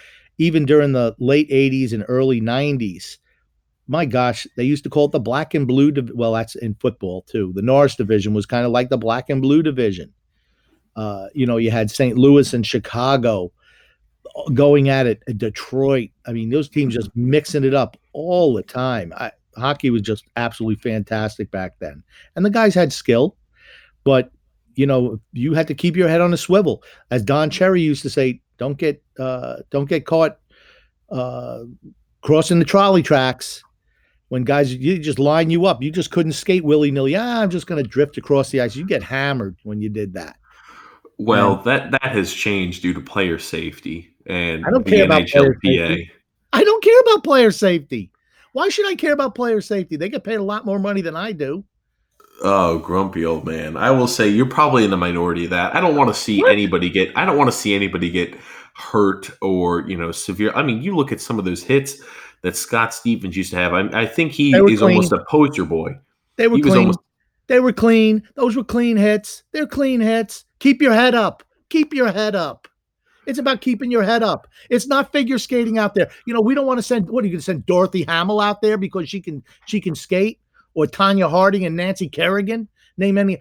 [0.41, 3.19] even during the late 80s and early 90s.
[3.87, 5.93] My gosh, they used to call it the black and blue.
[5.93, 7.53] Div- well, that's in football too.
[7.55, 10.15] The Norris division was kind of like the black and blue division.
[11.01, 12.19] Uh, you know, you had St.
[12.19, 13.51] Louis and Chicago
[14.37, 16.11] uh, going at it, Detroit.
[16.27, 19.15] I mean, those teams just mixing it up all the time.
[19.17, 22.03] I, hockey was just absolutely fantastic back then.
[22.37, 23.35] And the guys had skill,
[24.05, 24.31] but
[24.75, 26.83] you know, you had to keep your head on a swivel.
[27.11, 30.39] As Don Cherry used to say, don't get uh, don't get caught
[31.11, 31.61] uh,
[32.21, 33.63] crossing the trolley tracks
[34.29, 35.83] when guys you just line you up.
[35.83, 37.17] You just couldn't skate willy nilly.
[37.17, 38.77] Ah, I'm just going to drift across the ice.
[38.77, 40.37] You get hammered when you did that.
[41.25, 45.27] Well, and, that that has changed due to player safety and I don't care about
[45.27, 46.11] player safety.
[46.53, 48.11] I don't care about player safety.
[48.53, 49.97] Why should I care about player safety?
[49.97, 51.65] They get paid a lot more money than I do.
[52.43, 53.77] Oh, grumpy old man.
[53.77, 55.77] I will say you're probably in the minority of that.
[55.77, 56.53] I don't want to see what?
[56.53, 58.35] anybody get I don't want to see anybody get
[58.75, 60.53] hurt or, you know, severe.
[60.55, 62.01] I mean, you look at some of those hits
[62.43, 63.75] that Scott Stevens used to have.
[63.75, 64.83] I, I think he is clean.
[64.83, 65.93] almost a poster boy.
[66.37, 66.79] They were he clean.
[66.79, 67.01] Almost-
[67.47, 68.27] they were clean.
[68.37, 69.43] Those were clean hits.
[69.53, 70.45] They're clean hits.
[70.61, 71.43] Keep your head up.
[71.69, 72.69] Keep your head up.
[73.27, 74.49] It's about keeping your head up.
[74.71, 76.11] It's not figure skating out there.
[76.27, 78.41] You know, we don't want to send what are you going to send Dorothy Hamill
[78.41, 80.41] out there because she can she can skate
[80.75, 82.69] or Tonya Harding and Nancy Kerrigan.
[82.97, 83.41] Name any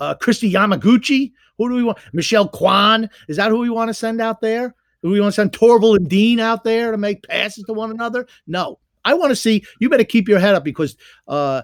[0.00, 1.32] uh, Kristi Yamaguchi.
[1.58, 1.98] Who do we want?
[2.12, 3.08] Michelle Kwan.
[3.28, 4.74] Is that who we want to send out there?
[5.02, 7.90] Do we want to send Torvill and Dean out there to make passes to one
[7.90, 8.26] another?
[8.46, 8.78] No.
[9.04, 9.64] I want to see.
[9.78, 10.96] You better keep your head up because
[11.28, 11.62] uh,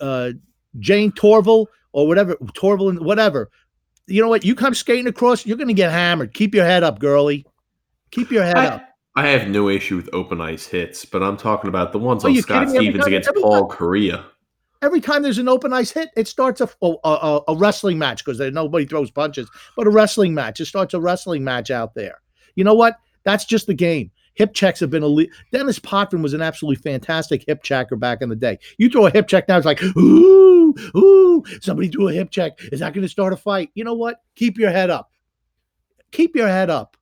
[0.00, 0.32] uh,
[0.78, 3.50] Jayne Torvill or whatever Torvill and whatever.
[4.08, 4.44] You know what?
[4.44, 6.34] You come skating across, you're going to get hammered.
[6.34, 7.46] Keep your head up, girlie.
[8.10, 8.88] Keep your head I, up.
[9.16, 12.34] I have no issue with open ice hits, but I'm talking about the ones on
[12.36, 14.24] Scott Stevens against Paul Kariya
[14.82, 18.40] every time there's an open ice hit, it starts a a, a wrestling match because
[18.52, 20.60] nobody throws punches, but a wrestling match.
[20.60, 22.20] It starts a wrestling match out there.
[22.54, 22.98] You know what?
[23.24, 24.10] That's just the game.
[24.34, 25.30] Hip checks have been elite.
[25.52, 28.58] Denis Potvin was an absolutely fantastic hip checker back in the day.
[28.78, 30.57] You throw a hip check now, it's like, ooh,
[30.96, 32.58] ooh, somebody do a hip check.
[32.72, 33.70] Is that going to start a fight?
[33.74, 34.22] You know what?
[34.34, 35.10] Keep your head up.
[36.10, 36.96] Keep your head up.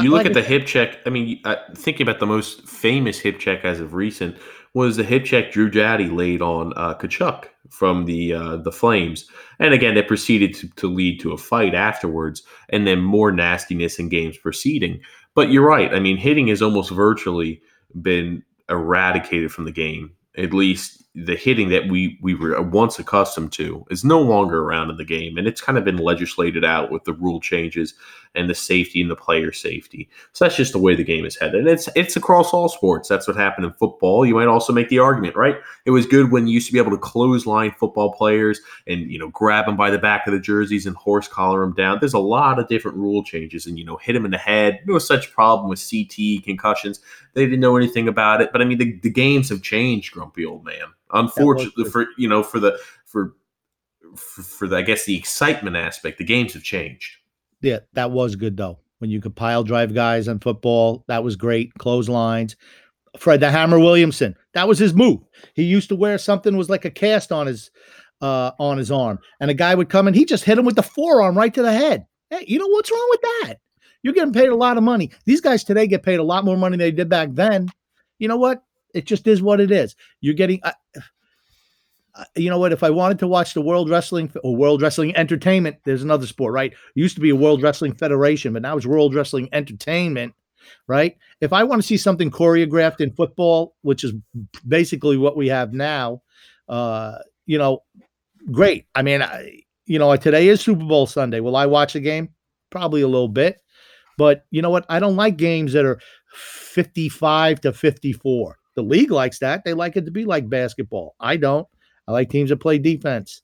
[0.00, 0.98] You look at the hip check.
[1.04, 4.38] I mean, uh, thinking about the most famous hip check as of recent
[4.72, 9.28] was the hip check Drew Doughty laid on uh, Tkachuk from the uh, the Flames,
[9.58, 13.98] and again, it proceeded to, to lead to a fight afterwards, and then more nastiness
[13.98, 15.00] in games proceeding.
[15.34, 15.92] But you're right.
[15.92, 17.60] I mean, hitting has almost virtually
[18.00, 23.52] been eradicated from the game at least the hitting that we we were once accustomed
[23.52, 26.90] to is no longer around in the game and it's kind of been legislated out
[26.90, 27.94] with the rule changes
[28.34, 30.08] and the safety and the player safety.
[30.32, 31.60] So that's just the way the game is headed.
[31.60, 33.08] And it's it's across all sports.
[33.08, 34.24] That's what happened in football.
[34.24, 35.56] You might also make the argument right?
[35.84, 39.10] It was good when you used to be able to close line football players and
[39.10, 41.98] you know grab them by the back of the jerseys and horse collar them down.
[42.00, 44.80] There's a lot of different rule changes and you know hit them in the head.
[44.86, 47.00] No such problem with ct concussions.
[47.34, 48.50] They didn't know anything about it.
[48.52, 50.94] But i mean the, the games have changed grumpy old man.
[51.12, 53.34] Unfortunately, for you know, for the for,
[54.16, 57.16] for for the I guess the excitement aspect, the games have changed.
[57.62, 58.78] Yeah, that was good though.
[58.98, 61.72] When you could pile drive guys on football, that was great.
[61.74, 62.56] Clotheslines.
[63.18, 65.18] Fred the Hammer Williamson, that was his move.
[65.54, 67.70] He used to wear something was like a cast on his
[68.20, 70.76] uh on his arm, and a guy would come and he just hit him with
[70.76, 72.06] the forearm right to the head.
[72.30, 73.54] Hey, you know what's wrong with that?
[74.02, 75.10] You're getting paid a lot of money.
[75.24, 77.68] These guys today get paid a lot more money than they did back then.
[78.18, 78.62] You know what?
[78.94, 79.96] It just is what it is.
[80.20, 80.72] You're getting, uh,
[82.36, 82.72] you know what?
[82.72, 86.52] If I wanted to watch the World Wrestling or World Wrestling Entertainment, there's another sport,
[86.52, 86.72] right?
[86.72, 90.34] It used to be a World Wrestling Federation, but now it's World Wrestling Entertainment,
[90.86, 91.16] right?
[91.40, 94.12] If I want to see something choreographed in football, which is
[94.66, 96.22] basically what we have now,
[96.68, 97.82] uh, you know,
[98.50, 98.86] great.
[98.94, 101.40] I mean, I, you know, today is Super Bowl Sunday.
[101.40, 102.30] Will I watch a game?
[102.70, 103.60] Probably a little bit.
[104.16, 104.86] But you know what?
[104.88, 105.98] I don't like games that are
[106.34, 108.56] 55 to 54.
[108.76, 109.64] The league likes that.
[109.64, 111.16] They like it to be like basketball.
[111.18, 111.66] I don't.
[112.10, 113.42] I like teams that play defense,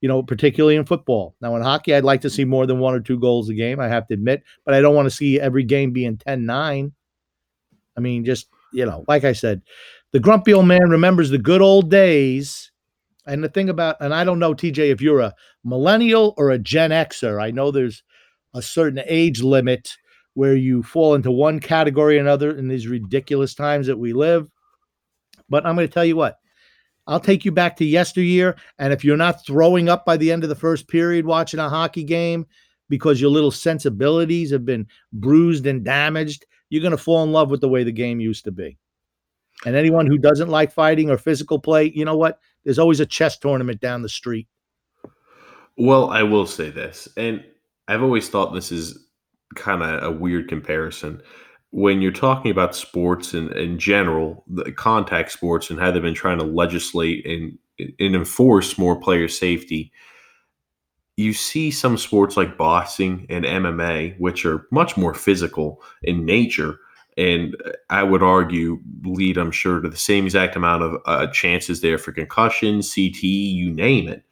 [0.00, 1.36] you know, particularly in football.
[1.40, 3.80] Now, in hockey, I'd like to see more than one or two goals a game,
[3.80, 6.92] I have to admit, but I don't want to see every game being 10 9.
[7.96, 9.62] I mean, just, you know, like I said,
[10.12, 12.70] the grumpy old man remembers the good old days.
[13.26, 16.58] And the thing about, and I don't know, TJ, if you're a millennial or a
[16.58, 18.02] Gen Xer, I know there's
[18.54, 19.92] a certain age limit
[20.32, 24.48] where you fall into one category or another in these ridiculous times that we live.
[25.48, 26.37] But I'm going to tell you what,
[27.08, 28.56] I'll take you back to yesteryear.
[28.78, 31.68] And if you're not throwing up by the end of the first period watching a
[31.68, 32.46] hockey game
[32.88, 37.50] because your little sensibilities have been bruised and damaged, you're going to fall in love
[37.50, 38.78] with the way the game used to be.
[39.64, 42.38] And anyone who doesn't like fighting or physical play, you know what?
[42.64, 44.46] There's always a chess tournament down the street.
[45.76, 47.42] Well, I will say this, and
[47.88, 49.06] I've always thought this is
[49.54, 51.22] kind of a weird comparison
[51.70, 56.14] when you're talking about sports and in general, the contact sports and how they've been
[56.14, 59.92] trying to legislate and, and enforce more player safety,
[61.16, 66.78] you see some sports like boxing and MMA, which are much more physical in nature.
[67.16, 67.56] And
[67.90, 71.98] I would argue lead, I'm sure, to the same exact amount of uh, chances there
[71.98, 74.22] for concussion, CT, you name it.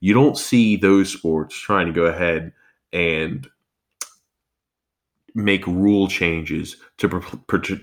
[0.00, 2.52] You don't see those sports trying to go ahead
[2.92, 3.48] and
[5.36, 7.08] make rule changes to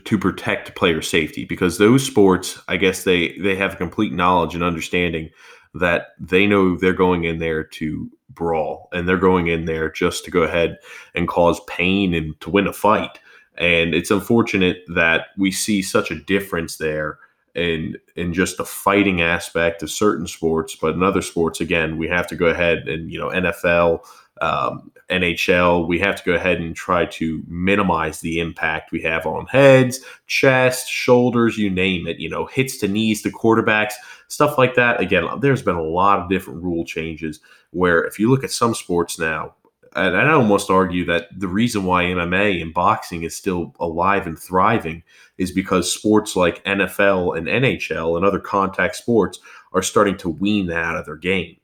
[0.05, 4.63] to protect player safety because those sports, I guess they they have complete knowledge and
[4.63, 5.29] understanding
[5.75, 10.25] that they know they're going in there to brawl and they're going in there just
[10.25, 10.77] to go ahead
[11.13, 13.19] and cause pain and to win a fight.
[13.57, 17.19] And it's unfortunate that we see such a difference there
[17.53, 22.07] in in just the fighting aspect of certain sports, but in other sports, again, we
[22.07, 23.99] have to go ahead and you know NFL
[24.41, 24.91] um,
[25.21, 29.45] NHL, we have to go ahead and try to minimize the impact we have on
[29.47, 33.93] heads, chest, shoulders, you name it, you know, hits to knees to quarterbacks,
[34.27, 34.99] stuff like that.
[34.99, 37.39] Again, there's been a lot of different rule changes
[37.71, 39.55] where if you look at some sports now,
[39.95, 44.39] and I almost argue that the reason why MMA and boxing is still alive and
[44.39, 45.03] thriving
[45.37, 49.39] is because sports like NFL and NHL and other contact sports
[49.71, 51.57] are starting to wean that out of their game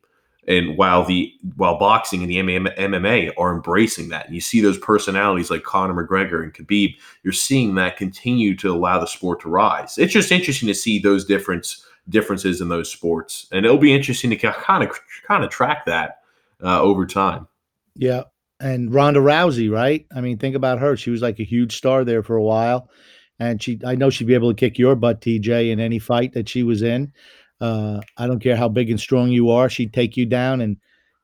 [0.49, 4.79] and while the while boxing and the MMA are embracing that, and you see those
[4.79, 9.49] personalities like Conor McGregor and Khabib, you're seeing that continue to allow the sport to
[9.49, 9.99] rise.
[9.99, 14.31] It's just interesting to see those difference differences in those sports, and it'll be interesting
[14.31, 16.21] to kind of kind of track that
[16.63, 17.47] uh, over time.
[17.95, 18.23] Yeah,
[18.59, 20.07] and Ronda Rousey, right?
[20.15, 20.97] I mean, think about her.
[20.97, 22.89] She was like a huge star there for a while,
[23.37, 26.33] and she I know she'd be able to kick your butt, TJ, in any fight
[26.33, 27.13] that she was in.
[27.61, 29.69] Uh, I don't care how big and strong you are.
[29.69, 30.77] She'd take you down and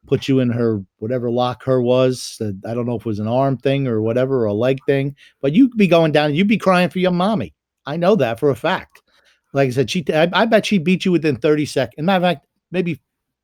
[0.05, 2.41] put you in her whatever lock her was.
[2.41, 5.15] I don't know if it was an arm thing or whatever, or a leg thing,
[5.41, 7.53] but you'd be going down and you'd be crying for your mommy.
[7.85, 9.01] I know that for a fact.
[9.53, 12.05] Like I said, she I, I bet she beat you within 30 seconds.
[12.05, 13.01] Matter of fact, maybe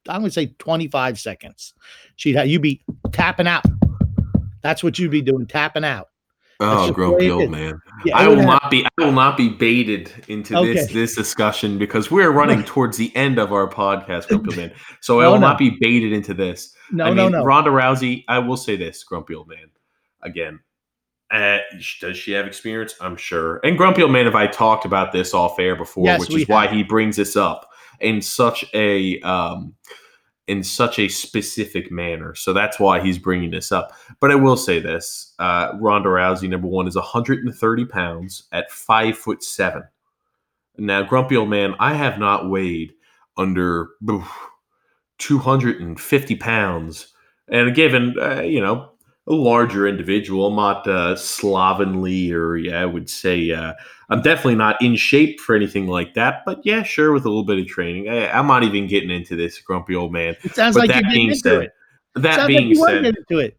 [0.09, 1.73] I'm gonna say 25 seconds.
[2.17, 3.65] She'd have you be tapping out.
[4.61, 6.10] That's what you'd be doing, tapping out.
[6.63, 7.81] Oh, grumpy old man.
[8.05, 8.45] Yeah, I will have...
[8.45, 10.73] not be I will not be baited into okay.
[10.73, 14.73] this this discussion because we're running towards the end of our podcast, grumpy man.
[15.01, 15.47] So no, I will no.
[15.47, 16.75] not be baited into this.
[16.91, 17.43] No, I mean, no, no.
[17.43, 19.71] Ronda Rousey, I will say this, grumpy old man.
[20.21, 20.59] Again,
[21.31, 21.59] uh,
[21.99, 22.93] does she have experience?
[23.01, 23.59] I'm sure.
[23.63, 26.41] And grumpy old man, if I talked about this off air before, yes, which is
[26.41, 26.49] have.
[26.49, 29.73] why he brings this up in such a um,
[30.51, 32.35] in such a specific manner.
[32.35, 33.93] So that's why he's bringing this up.
[34.19, 39.17] But I will say this: uh, Ronda Rousey, number one, is 130 pounds at five
[39.17, 39.83] foot seven.
[40.77, 42.91] Now, grumpy old man, I have not weighed
[43.37, 44.29] under oof,
[45.19, 47.13] 250 pounds,
[47.47, 48.91] and given uh, you know
[49.27, 50.47] a larger individual.
[50.47, 53.71] I'm not uh, slovenly, or yeah, I would say uh,
[54.11, 56.43] I'm definitely not in shape for anything like that.
[56.45, 59.37] But yeah, sure, with a little bit of training, I, am not even getting into
[59.37, 60.35] this grumpy old man.
[60.43, 61.73] It sounds but like that being said, it.
[62.15, 63.57] that being like said, into it.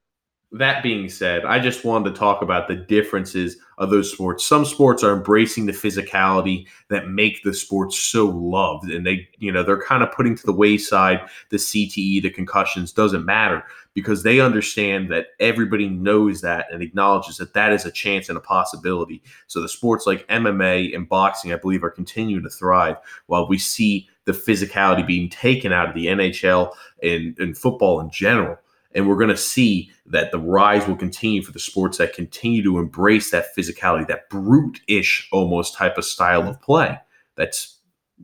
[0.55, 4.45] That being said, I just wanted to talk about the differences of those sports.
[4.45, 9.51] Some sports are embracing the physicality that make the sports so loved, and they, you
[9.51, 14.23] know, they're kind of putting to the wayside the CTE, the concussions doesn't matter because
[14.23, 18.41] they understand that everybody knows that and acknowledges that that is a chance and a
[18.43, 19.23] possibility.
[19.47, 22.97] So the sports like MMA and boxing, I believe, are continuing to thrive
[23.27, 28.11] while we see the physicality being taken out of the NHL and, and football in
[28.11, 28.59] general.
[28.95, 32.63] And we're going to see that the rise will continue for the sports that continue
[32.63, 36.99] to embrace that physicality, that brute ish almost type of style of play
[37.37, 37.79] that's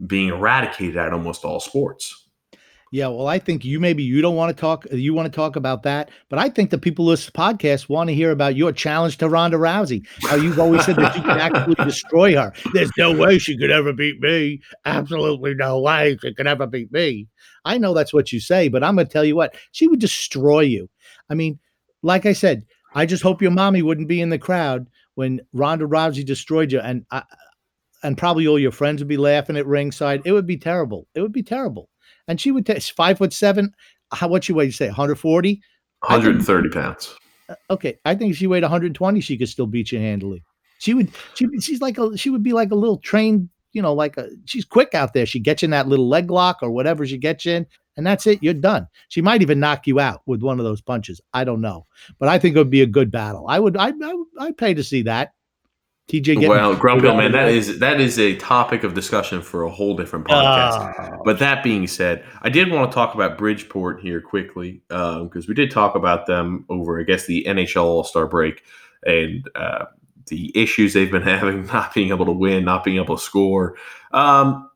[0.06, 2.27] being eradicated at almost all sports.
[2.90, 5.56] Yeah, well, I think you maybe you don't want to talk you want to talk
[5.56, 8.72] about that, but I think the people listen to podcast want to hear about your
[8.72, 10.06] challenge to Ronda Rousey.
[10.22, 12.52] How you've always said that you could actually destroy her.
[12.72, 14.62] There's no way she could ever beat me.
[14.86, 17.28] Absolutely no way she could ever beat me.
[17.66, 20.00] I know that's what you say, but I'm going to tell you what she would
[20.00, 20.88] destroy you.
[21.28, 21.58] I mean,
[22.02, 22.64] like I said,
[22.94, 26.80] I just hope your mommy wouldn't be in the crowd when Ronda Rousey destroyed you,
[26.80, 27.22] and I,
[28.02, 30.22] and probably all your friends would be laughing at ringside.
[30.24, 31.06] It would be terrible.
[31.14, 31.90] It would be terrible
[32.28, 33.74] and she would take five foot seven.
[34.12, 34.66] How what she weigh?
[34.66, 35.60] You say 140?
[36.00, 37.14] 130 pounds.
[37.48, 40.44] Uh, okay, I think if she weighed 120, she could still beat you handily.
[40.78, 41.10] She would.
[41.34, 43.48] She she's like a she would be like a little trained.
[43.72, 45.26] You know, like a she's quick out there.
[45.26, 47.66] She gets you in that little leg lock or whatever she gets you in,
[47.96, 48.42] and that's it.
[48.42, 48.86] You're done.
[49.08, 51.20] She might even knock you out with one of those punches.
[51.34, 51.86] I don't know,
[52.18, 53.46] but I think it would be a good battle.
[53.48, 53.76] I would.
[53.76, 55.32] I I I'd pay to see that.
[56.08, 56.48] TJ.
[56.48, 60.26] Well, Grumpy man, that is that is a topic of discussion for a whole different
[60.26, 60.94] podcast.
[60.98, 61.22] Oh.
[61.22, 65.44] But that being said, I did want to talk about Bridgeport here quickly because um,
[65.46, 68.64] we did talk about them over, I guess, the NHL All Star break
[69.04, 69.84] and uh,
[70.28, 73.76] the issues they've been having, not being able to win, not being able to score.
[74.12, 74.67] Um,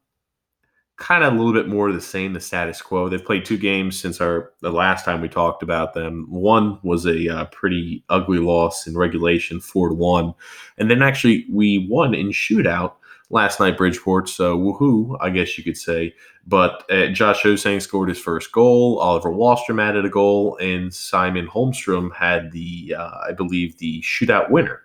[1.02, 3.08] kind of a little bit more of the same, the status quo.
[3.08, 6.26] They've played two games since our the last time we talked about them.
[6.30, 10.32] One was a uh, pretty ugly loss in regulation, four to one,
[10.78, 12.92] and then actually we won in shootout
[13.30, 14.28] last night, Bridgeport.
[14.28, 16.14] So woohoo, I guess you could say.
[16.46, 18.98] But uh, Josh Ho-Sang scored his first goal.
[18.98, 24.50] Oliver Wahlstrom added a goal, and Simon Holmstrom had the, uh, I believe, the shootout
[24.50, 24.82] winner.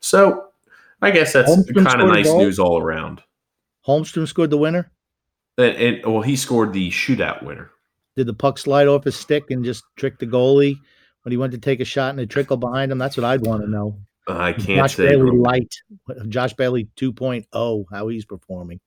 [0.00, 0.48] So
[1.00, 3.22] I guess that's kind of nice news all around.
[3.86, 4.90] Holmstrom scored the winner.
[5.60, 7.70] And, well, he scored the shootout winner.
[8.16, 10.76] Did the puck slide off his stick and just trick the goalie
[11.22, 12.98] when he went to take a shot and it trickled behind him?
[12.98, 13.98] That's what I'd want to know.
[14.28, 15.08] I can't Josh say.
[15.08, 15.74] Bailey light.
[16.28, 18.80] Josh Bailey 2.0, how he's performing.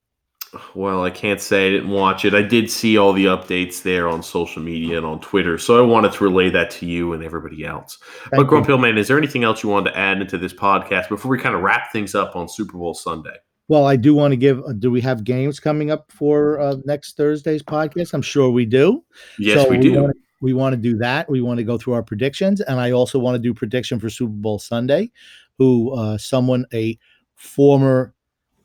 [0.74, 2.32] Well, I can't say I didn't watch it.
[2.32, 5.80] I did see all the updates there on social media and on Twitter, so I
[5.80, 7.98] wanted to relay that to you and everybody else.
[8.30, 11.08] Thank but Grump Man, is there anything else you wanted to add into this podcast
[11.08, 13.36] before we kind of wrap things up on Super Bowl Sunday?
[13.68, 14.62] Well, I do want to give.
[14.62, 18.12] Uh, do we have games coming up for uh, next Thursday's podcast?
[18.12, 19.02] I'm sure we do.
[19.38, 20.02] Yes, so we, we do.
[20.02, 21.30] Want to, we want to do that.
[21.30, 24.10] We want to go through our predictions, and I also want to do prediction for
[24.10, 25.10] Super Bowl Sunday.
[25.56, 26.98] Who uh, someone a
[27.36, 28.14] former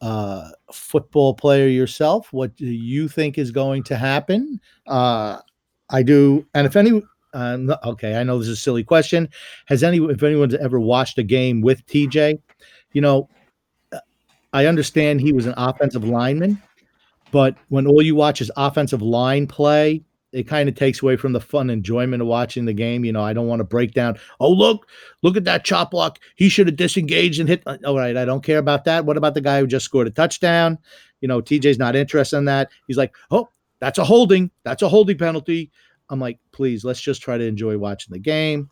[0.02, 2.34] uh, football player yourself?
[2.34, 4.60] What do you think is going to happen?
[4.86, 5.40] Uh,
[5.90, 7.02] I do, and if any.
[7.32, 9.30] Uh, okay, I know this is a silly question.
[9.68, 12.42] Has any if anyone's ever watched a game with TJ,
[12.94, 13.30] you know,
[14.54, 16.62] I understand he was an offensive lineman,
[17.32, 21.34] but when all you watch is offensive line play, it kind of takes away from
[21.34, 23.04] the fun enjoyment of watching the game.
[23.04, 24.18] You know, I don't want to break down.
[24.40, 24.88] Oh, look,
[25.24, 26.20] look at that chop block.
[26.36, 27.64] He should have disengaged and hit.
[27.86, 29.06] All right, I don't care about that.
[29.06, 30.78] What about the guy who just scored a touchdown?
[31.22, 32.70] You know, TJ's not interested in that.
[32.88, 34.52] He's like, oh, that's a holding.
[34.64, 35.72] That's a holding penalty.
[36.10, 38.70] I'm like, please, let's just try to enjoy watching the game.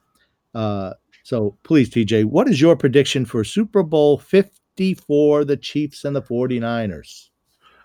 [0.54, 4.52] Uh, so please, TJ, what is your prediction for Super Bowl 50?
[4.94, 7.30] For the Chiefs and the 49ers?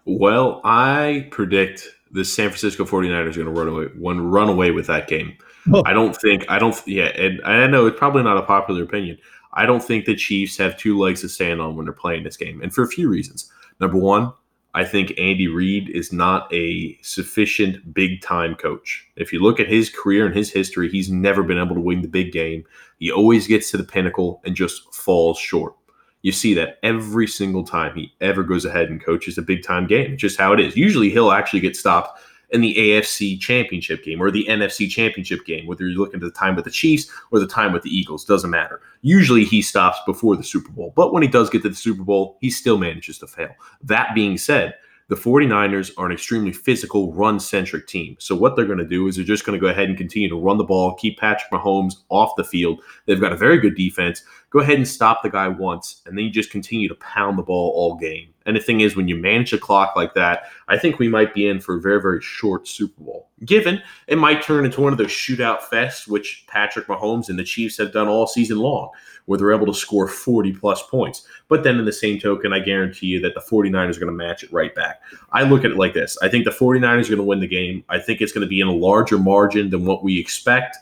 [0.05, 4.71] Well, I predict the San Francisco 49ers are going to run away, one run away
[4.71, 5.37] with that game.
[5.73, 5.83] Oh.
[5.87, 9.19] I don't think I don't yeah, and I know it's probably not a popular opinion.
[9.55, 12.37] I don't think the Chiefs have two legs to stand on when they're playing this
[12.37, 13.51] game, and for a few reasons.
[13.81, 14.33] Number one,
[14.75, 19.07] I think Andy Reid is not a sufficient big time coach.
[19.17, 22.03] If you look at his career and his history, he's never been able to win
[22.03, 22.65] the big game.
[22.99, 25.75] He always gets to the pinnacle and just falls short.
[26.23, 29.87] You see that every single time he ever goes ahead and coaches a big time
[29.87, 30.17] game.
[30.17, 30.77] Just how it is.
[30.77, 32.21] Usually he'll actually get stopped
[32.51, 36.31] in the AFC championship game or the NFC championship game, whether you're looking at the
[36.31, 38.81] time with the Chiefs or the time with the Eagles, doesn't matter.
[39.01, 42.03] Usually he stops before the Super Bowl, but when he does get to the Super
[42.03, 43.55] Bowl, he still manages to fail.
[43.83, 44.75] That being said,
[45.13, 48.17] the 49ers are an extremely physical, run centric team.
[48.19, 50.31] So, what they're going to do is they're just going to go ahead and continue
[50.31, 52.81] to run the ball, keep Patrick Mahomes off the field.
[53.05, 54.23] They've got a very good defense.
[54.49, 57.43] Go ahead and stop the guy once, and then you just continue to pound the
[57.43, 58.32] ball all game.
[58.47, 61.35] And the thing is, when you manage a clock like that, I think we might
[61.35, 63.29] be in for a very, very short Super Bowl.
[63.45, 67.45] Given it might turn into one of those shootout fests, which Patrick Mahomes and the
[67.45, 68.91] Chiefs have done all season long,
[69.27, 71.27] where they're able to score 40 plus points.
[71.49, 74.13] But then in the same token, I guarantee you that the 49ers are going to
[74.13, 75.01] match it right back.
[75.33, 77.47] I look at it like this I think the 49ers are going to win the
[77.47, 77.85] game.
[77.89, 80.77] I think it's going to be in a larger margin than what we expect.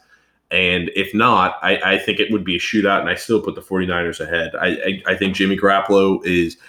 [0.52, 3.54] And if not, I, I think it would be a shootout, and I still put
[3.54, 4.52] the 49ers ahead.
[4.56, 6.56] I, I, I think Jimmy Garoppolo is–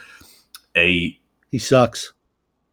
[0.75, 1.19] a
[1.51, 2.13] he sucks.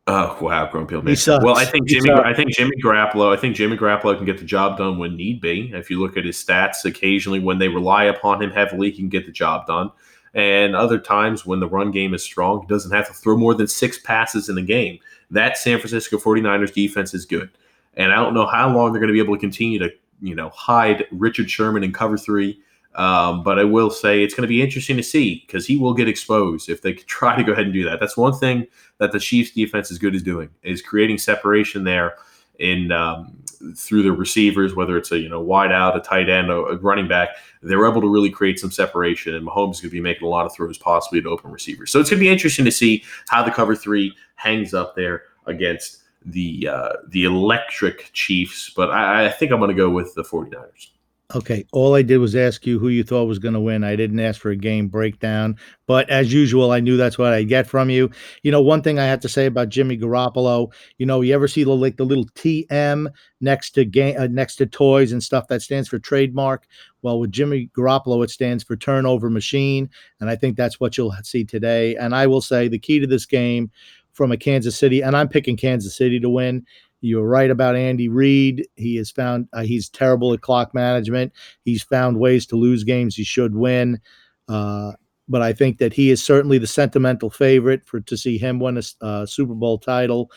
[0.06, 1.06] Oh wow, Grumpy man.
[1.06, 1.44] He sucks.
[1.44, 2.10] Well, I think Jimmy.
[2.10, 3.36] I think Jimmy Garoppolo.
[3.36, 5.70] I think Jimmy Garoppolo can get the job done when need be.
[5.74, 9.08] If you look at his stats, occasionally when they rely upon him heavily, he can
[9.08, 9.90] get the job done.
[10.34, 13.54] And other times when the run game is strong, he doesn't have to throw more
[13.54, 14.98] than six passes in a game.
[15.30, 17.50] That San Francisco 49ers defense is good.
[17.94, 19.90] And I don't know how long they're going to be able to continue to,
[20.22, 22.60] you know, hide Richard Sherman in cover three
[22.94, 25.94] um, but I will say it's going to be interesting to see because he will
[25.94, 28.00] get exposed if they try to go ahead and do that.
[28.00, 28.66] That's one thing
[28.98, 32.16] that the Chiefs defense is good at doing is creating separation there
[32.58, 33.36] in um,
[33.76, 36.76] through the receivers, whether it's a you know wide out, a tight end, a, a
[36.76, 37.30] running back.
[37.62, 40.30] They're able to really create some separation, and Mahomes is going to be making a
[40.30, 41.90] lot of throws possibly to open receivers.
[41.90, 45.24] So it's going to be interesting to see how the cover three hangs up there
[45.46, 48.70] against the uh, the electric Chiefs.
[48.70, 50.88] But I, I think I'm going to go with the 49ers.
[51.34, 53.84] Okay, all I did was ask you who you thought was going to win.
[53.84, 55.56] I didn't ask for a game breakdown,
[55.86, 58.10] but as usual, I knew that's what I get from you.
[58.42, 61.46] You know, one thing I have to say about Jimmy Garoppolo, you know, you ever
[61.46, 63.12] see the like the little TM
[63.42, 66.66] next to game uh, next to toys and stuff that stands for trademark?
[67.02, 71.14] Well, with Jimmy Garoppolo, it stands for turnover machine, and I think that's what you'll
[71.24, 71.94] see today.
[71.96, 73.70] And I will say the key to this game
[74.14, 76.64] from a Kansas City, and I'm picking Kansas City to win,
[77.00, 78.66] you're right about Andy Reid.
[78.76, 81.32] He has found uh, he's terrible at clock management.
[81.64, 84.00] He's found ways to lose games he should win.
[84.48, 84.92] Uh,
[85.28, 88.78] but I think that he is certainly the sentimental favorite for to see him win
[88.78, 90.30] a uh, Super Bowl title.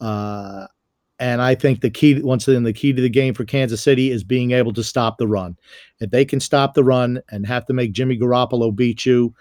[0.00, 0.66] Uh,
[1.18, 4.10] and I think the key, once again, the key to the game for Kansas City
[4.10, 5.56] is being able to stop the run.
[6.00, 9.34] If they can stop the run and have to make Jimmy Garoppolo beat you,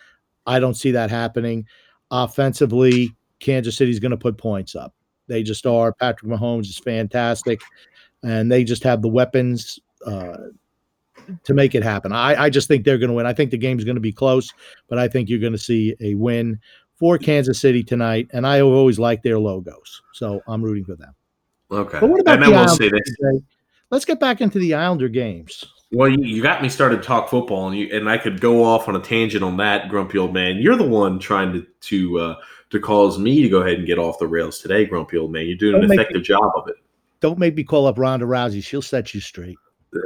[0.45, 1.65] I don't see that happening.
[2.11, 4.93] Offensively, Kansas City is going to put points up.
[5.27, 5.93] They just are.
[5.93, 7.61] Patrick Mahomes is fantastic,
[8.23, 10.37] and they just have the weapons uh,
[11.43, 12.11] to make it happen.
[12.11, 13.25] I, I just think they're going to win.
[13.25, 14.51] I think the game's going to be close,
[14.87, 16.59] but I think you're going to see a win
[16.95, 18.29] for Kansas City tonight.
[18.33, 21.13] And I always like their logos, so I'm rooting for them.
[21.71, 21.99] Okay.
[21.99, 23.15] But what about and then we'll say this.
[23.89, 25.65] Let's get back into the Islander games.
[25.91, 28.63] Well, you, you, got me started to talk football, and you and I could go
[28.63, 30.57] off on a tangent on that, grumpy old man.
[30.57, 32.35] You're the one trying to to uh,
[32.73, 35.45] to cause me to go ahead and get off the rails today, grumpy old man.
[35.45, 36.75] You're doing don't an effective me, job of it.
[37.21, 38.63] Don't make me call up Ronda Rousey.
[38.63, 39.57] She'll set you straight.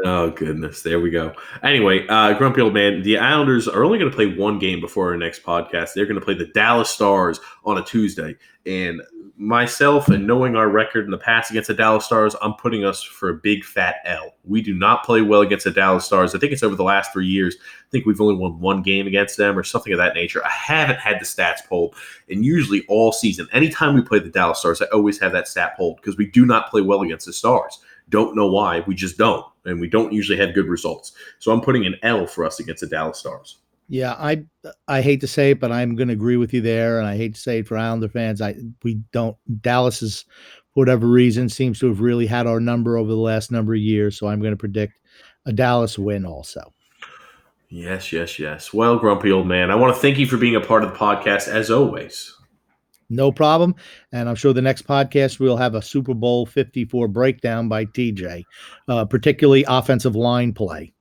[0.04, 1.34] Oh goodness, there we go.
[1.64, 3.04] Anyway, uh, grumpy old man.
[3.04, 5.94] The Islanders are only going to play one game before our next podcast.
[5.94, 8.36] They're going to play the Dallas Stars on a Tuesday,
[8.66, 9.02] and
[9.38, 13.04] myself and knowing our record in the past against the Dallas Stars, I'm putting us
[13.04, 14.34] for a big fat L.
[14.44, 16.34] We do not play well against the Dallas Stars.
[16.34, 17.56] I think it's over the last three years.
[17.60, 20.44] I think we've only won one game against them or something of that nature.
[20.44, 21.96] I haven't had the stats pulled,
[22.30, 25.78] and usually all season, anytime we play the Dallas Stars, I always have that stat
[25.78, 27.80] pulled because we do not play well against the Stars.
[28.10, 28.84] Don't know why.
[28.88, 31.12] We just don't, and we don't usually have good results.
[31.40, 33.58] So I'm putting an L for us against the Dallas Stars.
[33.90, 34.44] Yeah, I
[34.88, 37.16] I hate to say it, but I'm going to agree with you there, and I
[37.16, 38.42] hate to say it for Islander fans.
[38.42, 40.26] I we don't Dallas is
[40.74, 43.80] for whatever reason seems to have really had our number over the last number of
[43.80, 45.00] years, so I'm going to predict
[45.46, 46.74] a Dallas win also.
[47.70, 48.74] Yes, yes, yes.
[48.74, 50.98] Well, grumpy old man, I want to thank you for being a part of the
[50.98, 52.37] podcast as always.
[53.10, 53.76] No problem,
[54.12, 58.44] and I'm sure the next podcast we'll have a Super Bowl 54 breakdown by TJ,
[58.90, 60.94] uh, particularly offensive line play.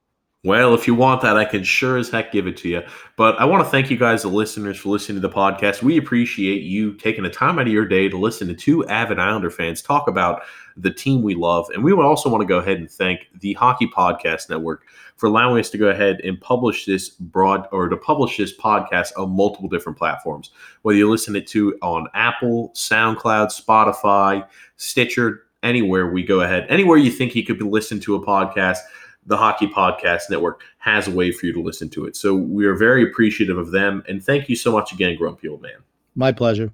[0.47, 2.83] Well, if you want that, I can sure as heck give it to you.
[3.17, 5.83] But I want to thank you guys, the listeners, for listening to the podcast.
[5.83, 9.19] We appreciate you taking the time out of your day to listen to two avid
[9.19, 10.43] Islander fans talk about
[10.77, 11.69] the team we love.
[11.75, 14.85] And we would also want to go ahead and thank the Hockey Podcast Network
[15.17, 19.11] for allowing us to go ahead and publish this broad or to publish this podcast
[19.17, 20.53] on multiple different platforms.
[20.83, 26.99] Whether you listen it to on Apple, SoundCloud, Spotify, Stitcher, anywhere we go ahead, anywhere
[26.99, 28.79] you think you could listen to a podcast
[29.27, 32.16] the Hockey Podcast Network has a way for you to listen to it.
[32.16, 34.03] So we are very appreciative of them.
[34.09, 35.79] And thank you so much again, Grumpy Old Man.
[36.14, 36.72] My pleasure.